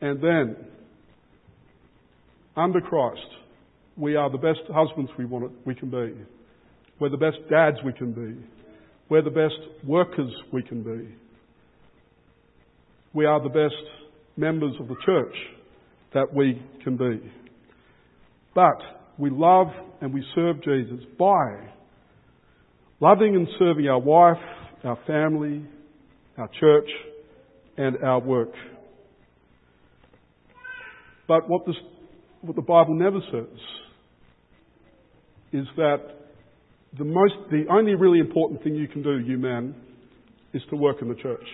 and 0.00 0.22
then, 0.22 0.56
under 2.56 2.80
Christ, 2.80 3.20
we 3.96 4.16
are 4.16 4.30
the 4.30 4.38
best 4.38 4.60
husbands 4.72 5.10
we, 5.18 5.24
want 5.24 5.46
it, 5.46 5.50
we 5.64 5.74
can 5.74 5.90
be. 5.90 6.12
We're 7.00 7.10
the 7.10 7.16
best 7.16 7.38
dads 7.50 7.78
we 7.84 7.92
can 7.92 8.12
be. 8.12 8.44
We're 9.08 9.22
the 9.22 9.30
best 9.30 9.58
workers 9.84 10.30
we 10.52 10.62
can 10.62 10.82
be 10.82 11.14
we 13.14 13.24
are 13.24 13.40
the 13.40 13.48
best 13.48 13.76
members 14.36 14.74
of 14.80 14.88
the 14.88 14.96
church 15.06 15.34
that 16.12 16.34
we 16.34 16.60
can 16.82 16.96
be. 16.96 17.32
But 18.54 18.82
we 19.18 19.30
love 19.30 19.68
and 20.00 20.12
we 20.12 20.24
serve 20.34 20.62
Jesus 20.62 21.00
by 21.16 21.70
loving 23.00 23.36
and 23.36 23.48
serving 23.58 23.86
our 23.86 24.00
wife, 24.00 24.36
our 24.84 24.98
family, 25.06 25.64
our 26.36 26.48
church, 26.60 26.88
and 27.76 27.96
our 28.04 28.20
work. 28.20 28.52
But 31.26 31.48
what, 31.48 31.66
this, 31.66 31.76
what 32.42 32.56
the 32.56 32.62
Bible 32.62 32.94
never 32.94 33.20
says 33.32 33.58
is 35.52 35.66
that 35.76 35.98
the, 36.98 37.04
most, 37.04 37.34
the 37.50 37.64
only 37.70 37.94
really 37.94 38.18
important 38.18 38.62
thing 38.62 38.74
you 38.74 38.88
can 38.88 39.02
do, 39.02 39.18
you 39.18 39.38
men, 39.38 39.74
is 40.52 40.62
to 40.70 40.76
work 40.76 40.98
in 41.00 41.08
the 41.08 41.14
church. 41.14 41.46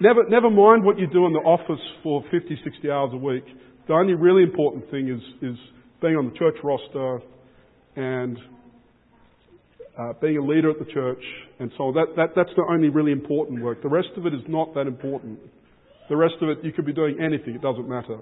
Never, 0.00 0.28
never 0.28 0.50
mind 0.50 0.84
what 0.84 0.98
you 0.98 1.06
do 1.08 1.26
in 1.26 1.32
the 1.32 1.40
office 1.40 1.82
for 2.02 2.22
50, 2.30 2.60
60 2.64 2.90
hours 2.90 3.10
a 3.12 3.16
week. 3.16 3.44
The 3.88 3.94
only 3.94 4.14
really 4.14 4.42
important 4.42 4.90
thing 4.90 5.08
is, 5.08 5.20
is 5.42 5.56
being 6.00 6.14
on 6.14 6.30
the 6.30 6.38
church 6.38 6.56
roster 6.62 7.20
and 7.96 8.38
uh, 9.98 10.12
being 10.20 10.36
a 10.38 10.44
leader 10.44 10.70
at 10.70 10.78
the 10.78 10.92
church 10.92 11.22
and 11.58 11.72
so. 11.76 11.92
That, 11.92 12.14
that, 12.16 12.28
that's 12.36 12.50
the 12.56 12.64
only 12.70 12.88
really 12.88 13.12
important 13.12 13.62
work. 13.62 13.82
The 13.82 13.88
rest 13.88 14.08
of 14.16 14.26
it 14.26 14.34
is 14.34 14.42
not 14.48 14.74
that 14.74 14.86
important. 14.86 15.40
The 16.08 16.16
rest 16.16 16.34
of 16.40 16.48
it, 16.50 16.58
you 16.62 16.72
could 16.72 16.86
be 16.86 16.92
doing 16.92 17.18
anything, 17.20 17.54
it 17.54 17.62
doesn't 17.62 17.88
matter. 17.88 18.18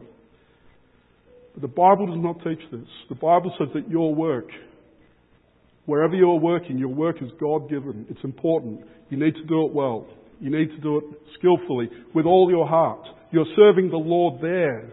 But 1.55 1.63
the 1.63 1.69
Bible 1.69 2.07
does 2.07 2.23
not 2.23 2.37
teach 2.39 2.65
this. 2.73 2.89
The 3.09 3.15
Bible 3.15 3.55
says 3.59 3.69
that 3.75 3.89
your 3.89 4.15
work, 4.15 4.49
wherever 5.85 6.15
you're 6.15 6.41
working, 6.41 6.79
your 6.79 6.89
work 6.89 7.17
is 7.23 7.31
God 7.39 7.69
given. 7.69 8.07
It's 8.11 8.25
important. 8.25 8.81
You 9.11 9.19
need 9.19 9.35
to 9.35 9.45
do 9.45 9.67
it 9.67 9.73
well. 9.73 10.07
You 10.41 10.51
need 10.51 10.69
to 10.69 10.79
do 10.79 10.99
it 10.99 11.05
skillfully, 11.39 11.89
with 12.15 12.27
all 12.27 12.51
your 12.51 12.67
heart. 12.67 13.07
You're 13.31 13.47
serving 13.55 13.91
the 13.91 13.97
Lord 13.97 14.43
there. 14.43 14.93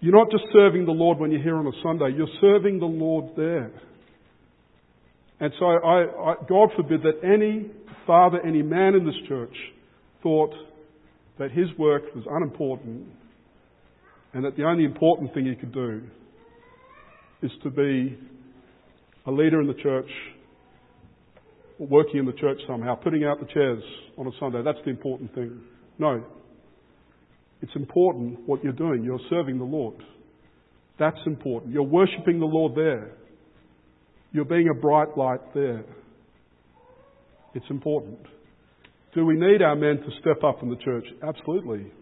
You're 0.00 0.16
not 0.16 0.30
just 0.30 0.44
serving 0.52 0.84
the 0.86 0.92
Lord 0.92 1.18
when 1.18 1.30
you're 1.30 1.42
here 1.42 1.56
on 1.56 1.66
a 1.66 1.72
Sunday, 1.82 2.16
you're 2.16 2.26
serving 2.40 2.78
the 2.78 2.86
Lord 2.86 3.36
there. 3.36 3.70
And 5.42 5.52
so, 5.58 5.66
I, 5.66 6.04
I, 6.04 6.34
God 6.48 6.68
forbid 6.76 7.02
that 7.02 7.18
any 7.24 7.68
father, 8.06 8.38
any 8.46 8.62
man 8.62 8.94
in 8.94 9.04
this 9.04 9.16
church 9.26 9.52
thought 10.22 10.54
that 11.40 11.50
his 11.50 11.66
work 11.76 12.04
was 12.14 12.24
unimportant 12.30 13.08
and 14.34 14.44
that 14.44 14.56
the 14.56 14.62
only 14.62 14.84
important 14.84 15.34
thing 15.34 15.46
he 15.46 15.56
could 15.56 15.74
do 15.74 16.00
is 17.42 17.50
to 17.64 17.70
be 17.70 18.16
a 19.26 19.32
leader 19.32 19.60
in 19.60 19.66
the 19.66 19.74
church 19.82 20.08
or 21.80 21.88
working 21.88 22.20
in 22.20 22.26
the 22.26 22.34
church 22.34 22.58
somehow, 22.68 22.94
putting 22.94 23.24
out 23.24 23.40
the 23.40 23.52
chairs 23.52 23.82
on 24.16 24.28
a 24.28 24.30
Sunday. 24.38 24.62
That's 24.64 24.78
the 24.84 24.90
important 24.90 25.34
thing. 25.34 25.60
No. 25.98 26.24
It's 27.62 27.72
important 27.74 28.38
what 28.46 28.62
you're 28.62 28.72
doing. 28.72 29.02
You're 29.02 29.18
serving 29.28 29.58
the 29.58 29.64
Lord. 29.64 29.96
That's 31.00 31.18
important. 31.26 31.72
You're 31.72 31.82
worshipping 31.82 32.38
the 32.38 32.46
Lord 32.46 32.76
there. 32.76 33.16
You're 34.32 34.44
being 34.44 34.68
a 34.68 34.80
bright 34.80 35.16
light 35.16 35.54
there. 35.54 35.84
It's 37.54 37.66
important. 37.68 38.18
Do 39.14 39.26
we 39.26 39.34
need 39.34 39.60
our 39.60 39.76
men 39.76 39.98
to 39.98 40.08
step 40.20 40.42
up 40.42 40.62
in 40.62 40.70
the 40.70 40.76
church? 40.76 41.04
Absolutely. 41.22 41.92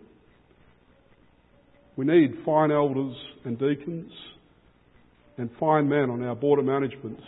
We 1.97 2.05
need 2.05 2.31
fine 2.45 2.70
elders 2.70 3.16
and 3.45 3.59
deacons 3.59 4.12
and 5.37 5.51
fine 5.59 5.89
men 5.89 6.09
on 6.09 6.22
our 6.22 6.37
board 6.37 6.61
of 6.61 6.64
management 6.64 7.18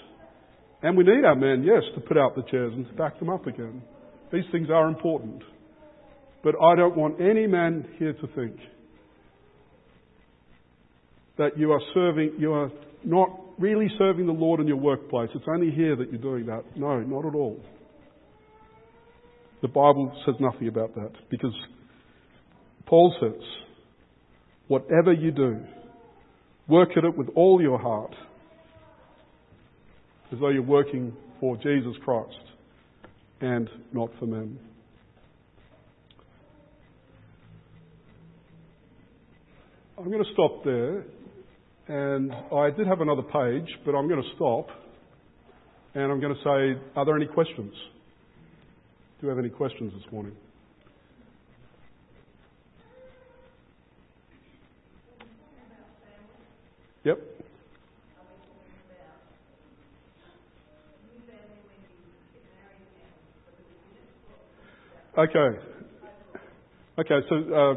and 0.82 0.96
we 0.96 1.04
need 1.04 1.24
our 1.24 1.36
men, 1.36 1.62
yes, 1.64 1.82
to 1.94 2.00
put 2.00 2.18
out 2.18 2.34
the 2.34 2.42
chairs 2.50 2.72
and 2.74 2.86
to 2.86 2.92
back 2.94 3.18
them 3.20 3.30
up 3.30 3.46
again. 3.46 3.82
These 4.32 4.44
things 4.50 4.68
are 4.68 4.88
important. 4.88 5.42
But 6.42 6.56
I 6.60 6.74
don't 6.74 6.96
want 6.96 7.20
any 7.20 7.46
man 7.46 7.86
here 7.98 8.12
to 8.12 8.26
think 8.34 8.56
that 11.38 11.56
you 11.56 11.70
are 11.70 11.80
serving, 11.94 12.34
you 12.38 12.52
are 12.52 12.70
not 13.04 13.28
really 13.58 13.88
serving 13.98 14.26
the 14.26 14.32
Lord 14.32 14.60
in 14.60 14.66
your 14.66 14.76
workplace. 14.76 15.30
It's 15.34 15.44
only 15.48 15.70
here 15.70 15.96
that 15.96 16.10
you're 16.10 16.20
doing 16.20 16.46
that. 16.46 16.64
No, 16.76 17.00
not 17.00 17.26
at 17.26 17.34
all. 17.34 17.60
The 19.60 19.68
Bible 19.68 20.12
says 20.26 20.34
nothing 20.40 20.68
about 20.68 20.94
that 20.96 21.12
because 21.30 21.54
Paul 22.86 23.14
says, 23.20 23.40
whatever 24.66 25.12
you 25.12 25.30
do, 25.30 25.60
work 26.68 26.90
at 26.96 27.04
it 27.04 27.16
with 27.16 27.28
all 27.36 27.60
your 27.60 27.78
heart 27.78 28.14
as 30.32 30.38
though 30.40 30.48
you're 30.48 30.62
working 30.62 31.12
for 31.38 31.56
Jesus 31.56 31.94
Christ 32.04 32.34
and 33.40 33.68
not 33.92 34.10
for 34.18 34.26
men. 34.26 34.58
I'm 39.98 40.10
going 40.10 40.24
to 40.24 40.32
stop 40.32 40.64
there. 40.64 41.04
And 41.88 42.32
I 42.32 42.70
did 42.70 42.86
have 42.86 43.00
another 43.00 43.22
page, 43.22 43.68
but 43.84 43.94
I'm 43.94 44.08
going 44.08 44.22
to 44.22 44.28
stop. 44.36 44.68
And 45.94 46.10
I'm 46.10 46.20
going 46.20 46.34
to 46.34 46.40
say, 46.40 46.80
are 46.96 47.04
there 47.04 47.16
any 47.16 47.26
questions? 47.26 47.74
Do 49.20 49.26
you 49.26 49.28
have 49.28 49.38
any 49.38 49.50
questions 49.50 49.92
this 49.92 50.12
morning? 50.12 50.32
Yep. 57.04 57.18
Okay. 65.18 65.58
Okay, 66.98 67.26
so 67.28 67.36
uh, 67.36 67.74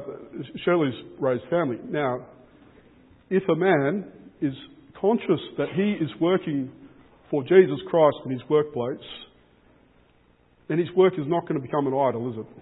Shirley's 0.64 0.94
raised 1.20 1.44
family. 1.50 1.78
Now, 1.90 2.26
if 3.36 3.44
a 3.50 3.56
man 3.56 4.06
is 4.42 4.54
conscious 5.00 5.42
that 5.58 5.68
he 5.76 5.92
is 6.04 6.10
working 6.22 6.72
for 7.30 7.44
Jesus 7.44 7.80
Christ 7.90 8.18
in 8.26 8.32
his 8.32 8.42
workplace, 8.50 9.04
then 10.70 10.78
his 10.78 10.88
work 10.96 11.14
is 11.14 11.28
not 11.28 11.42
going 11.42 11.60
to 11.60 11.62
become 11.62 11.86
an 11.88 11.94
idol, 11.94 12.32
is 12.32 12.40
it? 12.40 12.62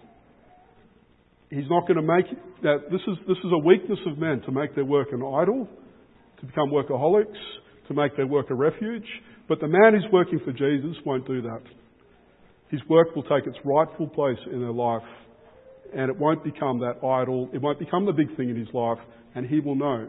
He's 1.56 1.70
not 1.70 1.88
going 1.88 1.98
to 1.98 2.02
make 2.02 2.26
that. 2.64 2.90
This 2.90 3.02
is 3.08 3.18
this 3.28 3.38
is 3.38 3.52
a 3.54 3.60
weakness 3.60 4.00
of 4.08 4.18
men 4.18 4.42
to 4.48 4.52
make 4.52 4.74
their 4.74 4.86
work 4.86 5.10
an 5.12 5.22
idol, 5.22 5.68
to 6.40 6.46
become 6.46 6.72
workaholics, 6.72 7.38
to 7.88 7.94
make 7.94 8.16
their 8.18 8.26
work 8.26 8.50
a 8.50 8.56
refuge. 8.56 9.06
But 9.48 9.60
the 9.60 9.68
man 9.68 9.94
who's 9.94 10.12
working 10.12 10.40
for 10.44 10.52
Jesus 10.52 10.98
won't 11.06 11.28
do 11.28 11.44
that. 11.44 11.62
His 12.70 12.82
work 12.90 13.16
will 13.16 13.24
take 13.24 13.46
its 13.46 13.58
rightful 13.64 14.08
place 14.08 14.40
in 14.52 14.62
their 14.62 14.72
life, 14.72 15.08
and 15.96 16.10
it 16.10 16.18
won't 16.18 16.44
become 16.44 16.80
that 16.80 17.06
idol. 17.06 17.50
It 17.54 17.62
won't 17.62 17.78
become 17.78 18.08
the 18.08 18.14
big 18.14 18.36
thing 18.36 18.50
in 18.50 18.56
his 18.56 18.74
life, 18.74 18.98
and 19.36 19.46
he 19.46 19.60
will 19.60 19.76
know 19.76 20.08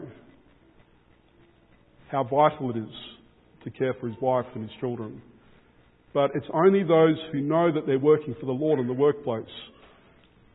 how 2.11 2.23
vital 2.23 2.69
it 2.71 2.77
is 2.77 2.93
to 3.63 3.71
care 3.71 3.93
for 3.99 4.07
his 4.07 4.17
wife 4.21 4.45
and 4.53 4.63
his 4.63 4.79
children. 4.79 5.21
But 6.13 6.31
it's 6.33 6.47
only 6.53 6.83
those 6.83 7.17
who 7.31 7.41
know 7.41 7.71
that 7.73 7.85
they're 7.85 7.99
working 7.99 8.35
for 8.39 8.45
the 8.45 8.51
Lord 8.51 8.79
in 8.79 8.87
the 8.87 8.93
workplace 8.93 9.49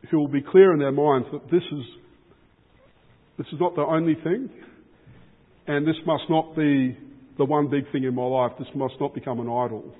who 0.09 0.17
will 0.17 0.27
be 0.27 0.41
clear 0.41 0.73
in 0.73 0.79
their 0.79 0.91
minds 0.91 1.27
that 1.31 1.43
this 1.51 1.61
is, 1.71 1.85
this 3.37 3.47
is 3.53 3.59
not 3.59 3.75
the 3.75 3.81
only 3.81 4.15
thing, 4.15 4.49
and 5.67 5.87
this 5.87 5.95
must 6.05 6.23
not 6.29 6.55
be 6.55 6.97
the 7.37 7.45
one 7.45 7.69
big 7.69 7.91
thing 7.91 8.03
in 8.03 8.15
my 8.15 8.23
life. 8.23 8.51
This 8.57 8.67
must 8.75 8.95
not 8.99 9.13
become 9.13 9.39
an 9.39 9.47
idol. 9.47 9.93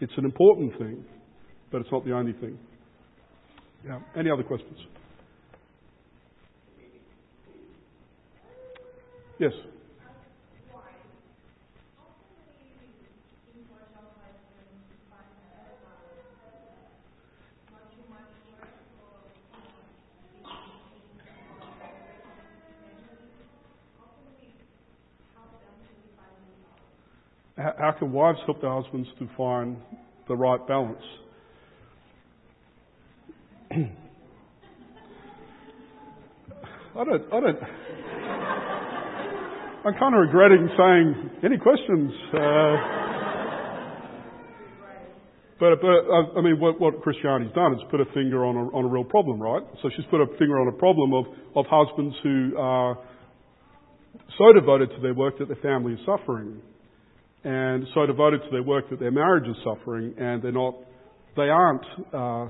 It's 0.00 0.12
an 0.16 0.24
important 0.24 0.76
thing, 0.78 1.04
but 1.70 1.80
it's 1.80 1.92
not 1.92 2.04
the 2.04 2.12
only 2.12 2.32
thing. 2.32 2.58
Yeah. 3.86 4.00
Any 4.16 4.30
other 4.30 4.42
questions? 4.42 4.78
Yes. 9.38 9.52
How 27.62 27.94
can 27.96 28.12
wives 28.12 28.40
help 28.44 28.60
their 28.60 28.72
husbands 28.72 29.08
to 29.20 29.28
find 29.36 29.76
the 30.26 30.34
right 30.34 30.66
balance? 30.66 30.98
I 33.70 33.74
don't, 37.04 37.22
I 37.32 37.40
don't, 37.40 37.58
I'm 39.86 39.94
kind 39.98 40.14
of 40.14 40.20
regretting 40.20 40.68
saying, 40.76 41.30
any 41.44 41.56
questions? 41.56 42.12
Uh, 42.34 42.76
but, 45.60 45.80
but 45.80 46.10
I 46.36 46.40
mean, 46.42 46.58
what, 46.58 46.80
what 46.80 47.00
Christianity's 47.02 47.54
done 47.54 47.74
is 47.74 47.80
put 47.90 48.00
a 48.00 48.06
finger 48.06 48.44
on 48.44 48.56
a, 48.56 48.64
on 48.76 48.84
a 48.84 48.88
real 48.88 49.04
problem, 49.04 49.40
right? 49.40 49.62
So 49.82 49.90
she's 49.94 50.04
put 50.10 50.20
a 50.20 50.26
finger 50.38 50.60
on 50.60 50.66
a 50.66 50.72
problem 50.72 51.14
of, 51.14 51.26
of 51.54 51.66
husbands 51.70 52.16
who 52.24 52.56
are 52.58 52.98
so 54.36 54.52
devoted 54.52 54.90
to 54.90 55.00
their 55.00 55.14
work 55.14 55.38
that 55.38 55.46
their 55.46 55.62
family 55.62 55.92
is 55.94 56.00
suffering 56.04 56.60
and 57.44 57.86
so 57.94 58.06
devoted 58.06 58.42
to 58.44 58.50
their 58.50 58.62
work 58.62 58.88
that 58.90 59.00
their 59.00 59.10
marriage 59.10 59.48
is 59.48 59.56
suffering, 59.64 60.14
and 60.18 60.42
they're 60.42 60.52
not, 60.52 60.74
they 61.36 61.48
aren't 61.48 61.84
uh, 62.12 62.48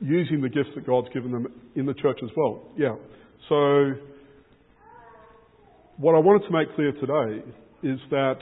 using 0.00 0.40
the 0.40 0.48
gifts 0.48 0.70
that 0.74 0.86
God's 0.86 1.08
given 1.12 1.32
them 1.32 1.46
in 1.74 1.86
the 1.86 1.94
church 1.94 2.18
as 2.22 2.30
well. 2.36 2.62
Yeah. 2.76 2.94
So, 3.48 3.94
what 5.96 6.14
I 6.14 6.18
wanted 6.18 6.46
to 6.46 6.52
make 6.52 6.74
clear 6.74 6.92
today 6.92 7.44
is 7.82 7.98
that 8.10 8.36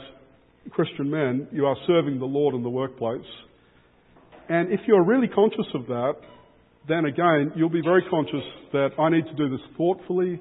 Christian 0.70 1.10
men, 1.10 1.48
you 1.52 1.66
are 1.66 1.76
serving 1.86 2.18
the 2.18 2.24
Lord 2.24 2.54
in 2.54 2.62
the 2.62 2.70
workplace. 2.70 3.26
And 4.48 4.72
if 4.72 4.80
you're 4.86 5.04
really 5.04 5.28
conscious 5.28 5.66
of 5.74 5.86
that, 5.86 6.14
then 6.88 7.06
again, 7.06 7.52
you'll 7.56 7.70
be 7.70 7.82
very 7.82 8.04
conscious 8.10 8.44
that 8.72 8.90
I 8.98 9.08
need 9.08 9.24
to 9.24 9.34
do 9.34 9.48
this 9.48 9.60
thoughtfully, 9.76 10.40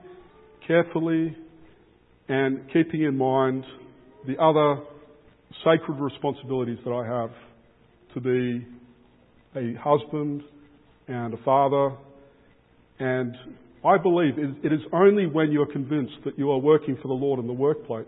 carefully, 0.68 1.38
and 2.34 2.68
keeping 2.74 3.04
in 3.04 3.16
mind 3.16 3.64
the 4.26 4.36
other 4.42 4.82
sacred 5.64 6.00
responsibilities 6.00 6.80
that 6.84 6.92
I 6.92 7.06
have 7.06 7.30
to 8.16 8.20
be 8.20 8.66
a 9.56 9.76
husband 9.80 10.42
and 11.08 11.36
a 11.36 11.38
father. 11.44 11.96
And 12.98 13.36
I 13.86 13.98
believe 14.00 14.34
it 14.40 14.74
is 14.74 14.80
only 14.92 15.28
when 15.28 15.52
you 15.52 15.62
are 15.62 15.72
convinced 15.72 16.16
that 16.26 16.40
you 16.40 16.50
are 16.50 16.58
working 16.58 16.96
for 16.96 17.08
the 17.08 17.14
Lord 17.14 17.40
in 17.40 17.46
the 17.46 17.54
workplace 17.54 18.08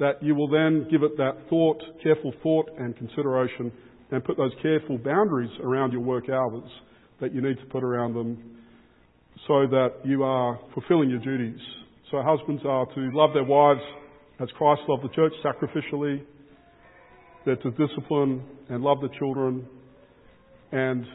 that 0.00 0.20
you 0.20 0.34
will 0.34 0.48
then 0.48 0.88
give 0.90 1.02
it 1.04 1.16
that 1.18 1.36
thought, 1.48 1.80
careful 2.02 2.32
thought 2.42 2.70
and 2.76 2.96
consideration 2.96 3.70
and 4.10 4.24
put 4.24 4.36
those 4.36 4.52
careful 4.62 4.98
boundaries 4.98 5.50
around 5.62 5.92
your 5.92 6.00
work 6.00 6.28
hours 6.28 6.68
that 7.20 7.32
you 7.32 7.40
need 7.40 7.58
to 7.58 7.66
put 7.66 7.84
around 7.84 8.14
them 8.14 8.58
so 9.46 9.66
that 9.68 9.92
you 10.02 10.24
are 10.24 10.58
fulfilling 10.74 11.08
your 11.08 11.20
duties 11.20 11.60
so 12.12 12.20
husbands 12.22 12.62
are 12.66 12.84
to 12.94 13.10
love 13.14 13.30
their 13.32 13.42
wives 13.42 13.80
as 14.38 14.48
Christ 14.58 14.82
loved 14.86 15.02
the 15.02 15.08
church 15.08 15.32
sacrificially. 15.42 16.22
They're 17.46 17.56
to 17.56 17.70
discipline 17.70 18.44
and 18.68 18.84
love 18.84 19.00
the 19.00 19.08
children. 19.18 19.66
And 20.72 21.06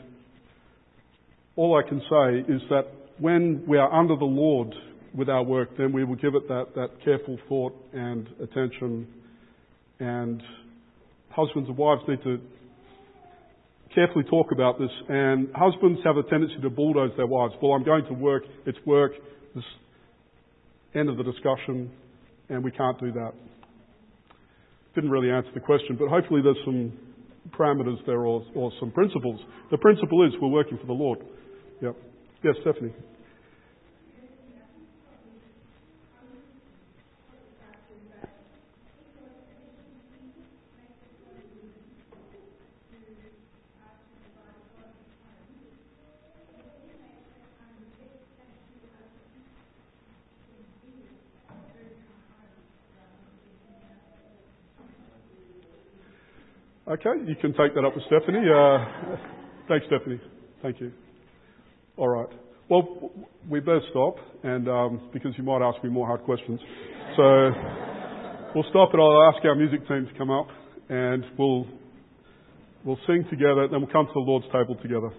all 1.55 1.79
I 1.79 1.87
can 1.87 1.99
say 1.99 2.51
is 2.51 2.61
that 2.69 2.87
when 3.19 3.63
we 3.67 3.77
are 3.77 3.93
under 3.93 4.15
the 4.15 4.25
Lord 4.25 4.73
with 5.13 5.29
our 5.29 5.43
work, 5.43 5.69
then 5.77 5.93
we 5.93 6.03
will 6.03 6.15
give 6.15 6.33
it 6.33 6.47
that, 6.47 6.73
that 6.73 6.89
careful 7.05 7.37
thought 7.47 7.75
and 7.93 8.27
attention. 8.41 9.07
And 9.99 10.41
husbands 11.29 11.69
and 11.69 11.77
wives 11.77 12.01
need 12.07 12.23
to 12.23 12.39
carefully 13.93 14.25
talk 14.25 14.51
about 14.51 14.79
this. 14.79 14.91
And 15.09 15.49
husbands 15.53 15.99
have 16.03 16.17
a 16.17 16.23
tendency 16.23 16.59
to 16.63 16.71
bulldoze 16.71 17.11
their 17.17 17.27
wives. 17.27 17.53
Well, 17.61 17.73
I'm 17.73 17.83
going 17.83 18.05
to 18.05 18.13
work. 18.13 18.43
It's 18.65 18.79
work. 18.83 19.11
This 19.53 19.63
End 20.97 21.09
of 21.09 21.17
the 21.17 21.23
discussion, 21.23 21.91
and 22.49 22.63
we 22.63 22.71
can't 22.71 22.99
do 22.99 23.11
that. 23.11 23.31
Didn't 24.95 25.11
really 25.11 25.29
answer 25.29 25.51
the 25.53 25.59
question, 25.59 25.95
but 25.99 26.07
hopefully 26.09 26.41
there's 26.41 26.57
some 26.65 26.91
parameters 27.51 28.03
there 28.07 28.25
or, 28.25 28.43
or 28.55 28.71
some 28.79 28.89
principles. 28.91 29.39
The 29.69 29.77
principle 29.77 30.25
is 30.25 30.33
we're 30.41 30.49
working 30.49 30.79
for 30.79 30.87
the 30.87 30.93
Lord. 30.93 31.19
Yep. 31.81 31.95
Yes, 32.43 32.55
Stephanie. 32.61 32.93
Okay, 56.99 57.29
you 57.29 57.35
can 57.35 57.53
take 57.53 57.75
that 57.75 57.85
up 57.85 57.93
with 57.93 58.03
Stephanie. 58.07 58.41
Uh, 58.49 59.17
thanks, 59.67 59.85
Stephanie. 59.85 60.19
Thank 60.63 60.81
you. 60.81 60.91
All 61.95 62.07
right. 62.07 62.29
Well, 62.69 63.11
we 63.47 63.59
better 63.59 63.81
stop, 63.91 64.15
and 64.43 64.67
um, 64.67 65.09
because 65.13 65.31
you 65.37 65.43
might 65.43 65.61
ask 65.61 65.83
me 65.83 65.91
more 65.91 66.07
hard 66.07 66.23
questions. 66.23 66.59
So 67.15 67.51
we'll 68.55 68.65
stop, 68.71 68.89
and 68.93 69.01
I'll 69.01 69.31
ask 69.31 69.45
our 69.45 69.53
music 69.53 69.87
team 69.87 70.07
to 70.11 70.17
come 70.17 70.31
up, 70.31 70.47
and 70.89 71.23
we'll 71.37 71.67
we'll 72.83 72.99
sing 73.05 73.25
together. 73.29 73.67
Then 73.69 73.81
we'll 73.81 73.91
come 73.91 74.07
to 74.07 74.13
the 74.13 74.19
Lord's 74.19 74.47
table 74.47 74.75
together. 74.81 75.11